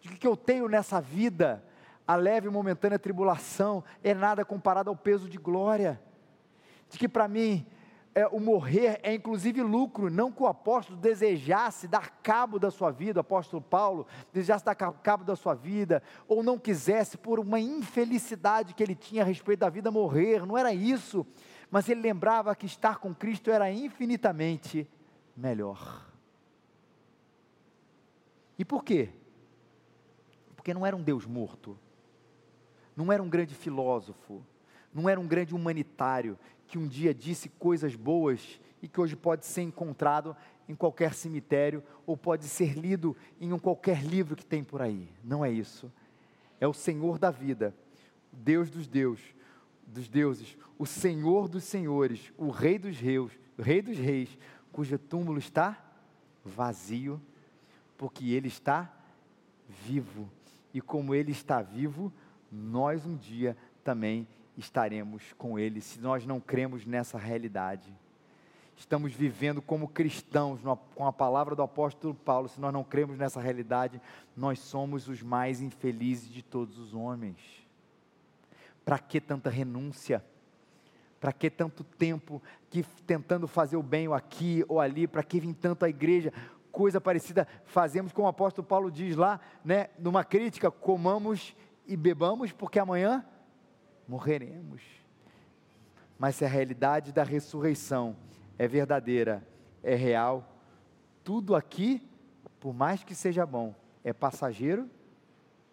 De 0.00 0.08
que 0.16 0.26
eu 0.26 0.36
tenho 0.36 0.68
nessa 0.68 1.00
vida, 1.00 1.62
a 2.08 2.16
leve 2.16 2.48
e 2.48 2.50
momentânea 2.50 2.98
tribulação, 2.98 3.84
é 4.02 4.14
nada 4.14 4.44
comparado 4.44 4.88
ao 4.88 4.96
peso 4.96 5.28
de 5.28 5.36
glória 5.36 6.00
de 6.88 6.98
que 6.98 7.08
para 7.08 7.28
mim 7.28 7.66
é, 8.16 8.26
o 8.28 8.40
morrer 8.40 8.98
é 9.02 9.12
inclusive 9.12 9.60
lucro, 9.60 10.08
não 10.08 10.32
que 10.32 10.42
o 10.42 10.46
apóstolo 10.46 10.98
desejasse 10.98 11.86
dar 11.86 12.08
cabo 12.22 12.58
da 12.58 12.70
sua 12.70 12.90
vida, 12.90 13.18
o 13.18 13.20
apóstolo 13.20 13.60
Paulo 13.60 14.06
desejasse 14.32 14.64
dar 14.64 14.74
cabo 14.74 15.22
da 15.22 15.36
sua 15.36 15.52
vida, 15.52 16.02
ou 16.26 16.42
não 16.42 16.58
quisesse, 16.58 17.18
por 17.18 17.38
uma 17.38 17.60
infelicidade 17.60 18.72
que 18.72 18.82
ele 18.82 18.94
tinha 18.94 19.20
a 19.22 19.26
respeito 19.26 19.60
da 19.60 19.68
vida, 19.68 19.90
morrer, 19.90 20.46
não 20.46 20.56
era 20.56 20.72
isso, 20.72 21.26
mas 21.70 21.90
ele 21.90 22.00
lembrava 22.00 22.56
que 22.56 22.64
estar 22.64 22.96
com 23.00 23.14
Cristo 23.14 23.50
era 23.50 23.70
infinitamente 23.70 24.88
melhor. 25.36 26.10
E 28.58 28.64
por 28.64 28.82
quê? 28.82 29.10
Porque 30.56 30.72
não 30.72 30.86
era 30.86 30.96
um 30.96 31.02
Deus 31.02 31.26
morto, 31.26 31.78
não 32.96 33.12
era 33.12 33.22
um 33.22 33.28
grande 33.28 33.54
filósofo, 33.54 34.42
não 34.94 35.06
era 35.06 35.20
um 35.20 35.26
grande 35.26 35.54
humanitário 35.54 36.38
que 36.66 36.78
um 36.78 36.86
dia 36.86 37.14
disse 37.14 37.48
coisas 37.48 37.94
boas 37.94 38.60
e 38.82 38.88
que 38.88 39.00
hoje 39.00 39.16
pode 39.16 39.46
ser 39.46 39.62
encontrado 39.62 40.36
em 40.68 40.74
qualquer 40.74 41.14
cemitério 41.14 41.82
ou 42.06 42.16
pode 42.16 42.44
ser 42.44 42.76
lido 42.76 43.16
em 43.40 43.52
um 43.52 43.58
qualquer 43.58 44.02
livro 44.02 44.36
que 44.36 44.44
tem 44.44 44.62
por 44.62 44.82
aí. 44.82 45.08
Não 45.22 45.44
é 45.44 45.50
isso. 45.50 45.90
É 46.60 46.66
o 46.66 46.72
Senhor 46.72 47.18
da 47.18 47.30
vida, 47.30 47.74
Deus 48.32 48.70
dos 48.70 48.86
deuses, 48.86 49.24
dos 49.86 50.08
deuses, 50.08 50.56
o 50.78 50.86
Senhor 50.86 51.48
dos 51.48 51.64
senhores, 51.64 52.32
o 52.36 52.50
Rei 52.50 52.78
dos 52.78 52.98
reis, 52.98 53.30
o 53.56 53.62
Rei 53.62 53.80
dos 53.80 53.96
reis, 53.96 54.36
cujo 54.72 54.98
túmulo 54.98 55.38
está 55.38 55.82
vazio, 56.44 57.20
porque 57.96 58.32
ele 58.32 58.48
está 58.48 58.92
vivo. 59.84 60.30
E 60.74 60.80
como 60.80 61.14
ele 61.14 61.32
está 61.32 61.62
vivo, 61.62 62.12
nós 62.50 63.06
um 63.06 63.16
dia 63.16 63.56
também 63.82 64.26
estaremos 64.56 65.32
com 65.36 65.58
Ele, 65.58 65.80
se 65.80 66.00
nós 66.00 66.24
não 66.24 66.40
cremos 66.40 66.86
nessa 66.86 67.18
realidade. 67.18 67.92
Estamos 68.76 69.12
vivendo 69.12 69.62
como 69.62 69.88
cristãos 69.88 70.60
com 70.94 71.06
a 71.06 71.12
palavra 71.12 71.54
do 71.54 71.62
apóstolo 71.62 72.14
Paulo, 72.14 72.48
se 72.48 72.60
nós 72.60 72.72
não 72.72 72.84
cremos 72.84 73.16
nessa 73.16 73.40
realidade, 73.40 74.00
nós 74.36 74.58
somos 74.58 75.08
os 75.08 75.22
mais 75.22 75.62
infelizes 75.62 76.28
de 76.28 76.42
todos 76.42 76.78
os 76.78 76.94
homens. 76.94 77.36
Para 78.84 78.98
que 78.98 79.20
tanta 79.20 79.48
renúncia? 79.48 80.22
Para 81.18 81.32
que 81.32 81.50
tanto 81.50 81.82
tempo 81.82 82.42
que 82.68 82.82
tentando 83.06 83.48
fazer 83.48 83.76
o 83.76 83.82
bem 83.82 84.08
ou 84.08 84.14
aqui 84.14 84.64
ou 84.68 84.78
ali? 84.78 85.06
Para 85.06 85.22
que 85.22 85.40
vir 85.40 85.54
tanto 85.54 85.84
à 85.84 85.88
igreja? 85.88 86.32
Coisa 86.70 87.00
parecida 87.00 87.48
fazemos 87.64 88.12
como 88.12 88.26
o 88.26 88.30
apóstolo 88.30 88.66
Paulo 88.66 88.90
diz 88.90 89.16
lá, 89.16 89.40
né, 89.64 89.88
numa 89.98 90.22
crítica: 90.22 90.70
comamos 90.70 91.56
e 91.86 91.96
bebamos, 91.96 92.52
porque 92.52 92.78
amanhã 92.78 93.24
morreremos. 94.06 94.82
Mas 96.18 96.36
se 96.36 96.44
a 96.44 96.48
realidade 96.48 97.12
da 97.12 97.22
ressurreição 97.22 98.16
é 98.58 98.66
verdadeira, 98.66 99.46
é 99.82 99.94
real, 99.94 100.56
tudo 101.22 101.54
aqui, 101.54 102.02
por 102.58 102.72
mais 102.72 103.04
que 103.04 103.14
seja 103.14 103.44
bom, 103.44 103.74
é 104.02 104.12
passageiro, 104.12 104.88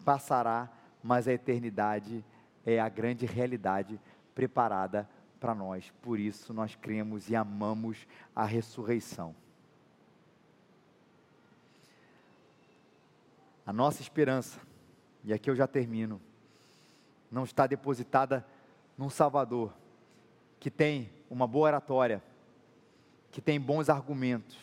passará, 0.04 0.70
mas 1.02 1.28
a 1.28 1.34
eternidade 1.34 2.24
é 2.66 2.80
a 2.80 2.90
grande 2.90 3.26
realidade 3.26 4.00
preparada 4.34 5.10
para 5.40 5.54
nós. 5.54 5.92
Por 6.02 6.20
isso 6.20 6.54
nós 6.54 6.76
cremos 6.76 7.30
e 7.30 7.36
amamos 7.36 8.08
a 8.36 8.46
ressurreição. 8.46 9.36
A 13.66 13.72
nossa 13.72 14.02
esperança, 14.02 14.60
e 15.24 15.32
aqui 15.32 15.50
eu 15.50 15.56
já 15.56 15.68
termino 15.68 16.20
não 17.34 17.46
está 17.46 17.66
depositada 17.66 18.46
num 18.96 19.10
Salvador 19.10 19.74
que 20.60 20.70
tem 20.70 21.10
uma 21.28 21.48
boa 21.48 21.66
oratória, 21.66 22.24
que 23.32 23.42
tem 23.42 23.60
bons 23.60 23.90
argumentos. 23.90 24.56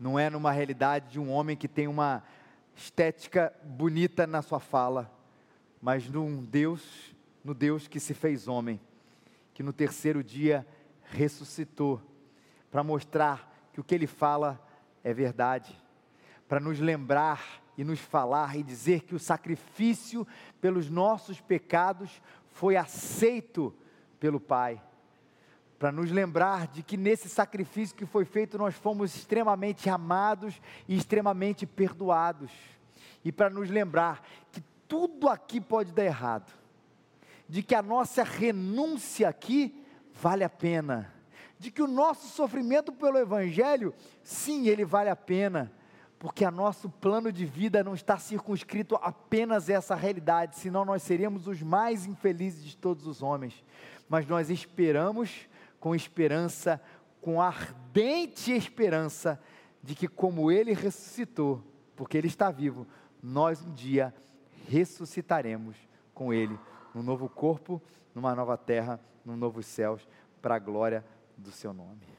Não 0.00 0.18
é 0.18 0.30
numa 0.30 0.50
realidade 0.50 1.10
de 1.10 1.20
um 1.20 1.30
homem 1.30 1.58
que 1.58 1.68
tem 1.68 1.86
uma 1.86 2.24
estética 2.74 3.52
bonita 3.62 4.26
na 4.26 4.40
sua 4.40 4.58
fala, 4.58 5.12
mas 5.80 6.08
num 6.08 6.42
Deus, 6.42 7.14
no 7.44 7.52
Deus 7.52 7.86
que 7.86 8.00
se 8.00 8.14
fez 8.14 8.48
homem, 8.48 8.80
que 9.52 9.62
no 9.62 9.72
terceiro 9.72 10.24
dia 10.24 10.66
ressuscitou, 11.02 12.00
para 12.70 12.82
mostrar 12.82 13.68
que 13.74 13.80
o 13.80 13.84
que 13.84 13.94
ele 13.94 14.06
fala 14.06 14.58
é 15.04 15.12
verdade, 15.12 15.78
para 16.48 16.60
nos 16.60 16.80
lembrar 16.80 17.62
e 17.76 17.84
nos 17.84 18.00
falar 18.00 18.56
e 18.56 18.62
dizer 18.62 19.02
que 19.02 19.14
o 19.14 19.18
sacrifício 19.18 20.26
pelos 20.60 20.88
nossos 20.88 21.40
pecados 21.40 22.22
foi 22.52 22.76
aceito 22.76 23.74
pelo 24.20 24.40
Pai. 24.40 24.80
Para 25.78 25.90
nos 25.90 26.10
lembrar 26.10 26.68
de 26.68 26.82
que 26.82 26.96
nesse 26.96 27.28
sacrifício 27.28 27.96
que 27.96 28.06
foi 28.06 28.24
feito 28.24 28.56
nós 28.56 28.74
fomos 28.74 29.14
extremamente 29.14 29.90
amados 29.90 30.60
e 30.88 30.96
extremamente 30.96 31.66
perdoados. 31.66 32.50
E 33.24 33.32
para 33.32 33.50
nos 33.50 33.68
lembrar 33.68 34.22
que 34.52 34.62
tudo 34.86 35.28
aqui 35.28 35.60
pode 35.60 35.92
dar 35.92 36.04
errado, 36.04 36.52
de 37.48 37.62
que 37.62 37.74
a 37.74 37.82
nossa 37.82 38.22
renúncia 38.22 39.28
aqui 39.28 39.84
vale 40.12 40.44
a 40.44 40.48
pena, 40.48 41.12
de 41.58 41.70
que 41.70 41.82
o 41.82 41.88
nosso 41.88 42.28
sofrimento 42.28 42.92
pelo 42.92 43.18
Evangelho, 43.18 43.92
sim, 44.22 44.68
ele 44.68 44.84
vale 44.84 45.10
a 45.10 45.16
pena 45.16 45.72
porque 46.24 46.50
nosso 46.50 46.88
plano 46.88 47.30
de 47.30 47.44
vida 47.44 47.84
não 47.84 47.92
está 47.92 48.16
circunscrito 48.16 48.96
apenas 49.02 49.68
a 49.68 49.74
essa 49.74 49.94
realidade, 49.94 50.56
senão 50.56 50.82
nós 50.82 51.02
seríamos 51.02 51.46
os 51.46 51.60
mais 51.60 52.06
infelizes 52.06 52.64
de 52.64 52.78
todos 52.78 53.06
os 53.06 53.22
homens. 53.22 53.62
Mas 54.08 54.26
nós 54.26 54.48
esperamos 54.48 55.46
com 55.78 55.94
esperança, 55.94 56.80
com 57.20 57.42
ardente 57.42 58.52
esperança, 58.52 59.38
de 59.82 59.94
que 59.94 60.08
como 60.08 60.50
Ele 60.50 60.72
ressuscitou, 60.72 61.62
porque 61.94 62.16
Ele 62.16 62.28
está 62.28 62.50
vivo, 62.50 62.86
nós 63.22 63.62
um 63.62 63.74
dia 63.74 64.14
ressuscitaremos 64.66 65.76
com 66.14 66.32
Ele, 66.32 66.58
num 66.94 67.02
novo 67.02 67.28
corpo, 67.28 67.82
numa 68.14 68.34
nova 68.34 68.56
terra, 68.56 68.98
num 69.26 69.36
novo 69.36 69.62
céus, 69.62 70.08
para 70.40 70.54
a 70.54 70.58
glória 70.58 71.04
do 71.36 71.52
Seu 71.52 71.74
nome. 71.74 72.13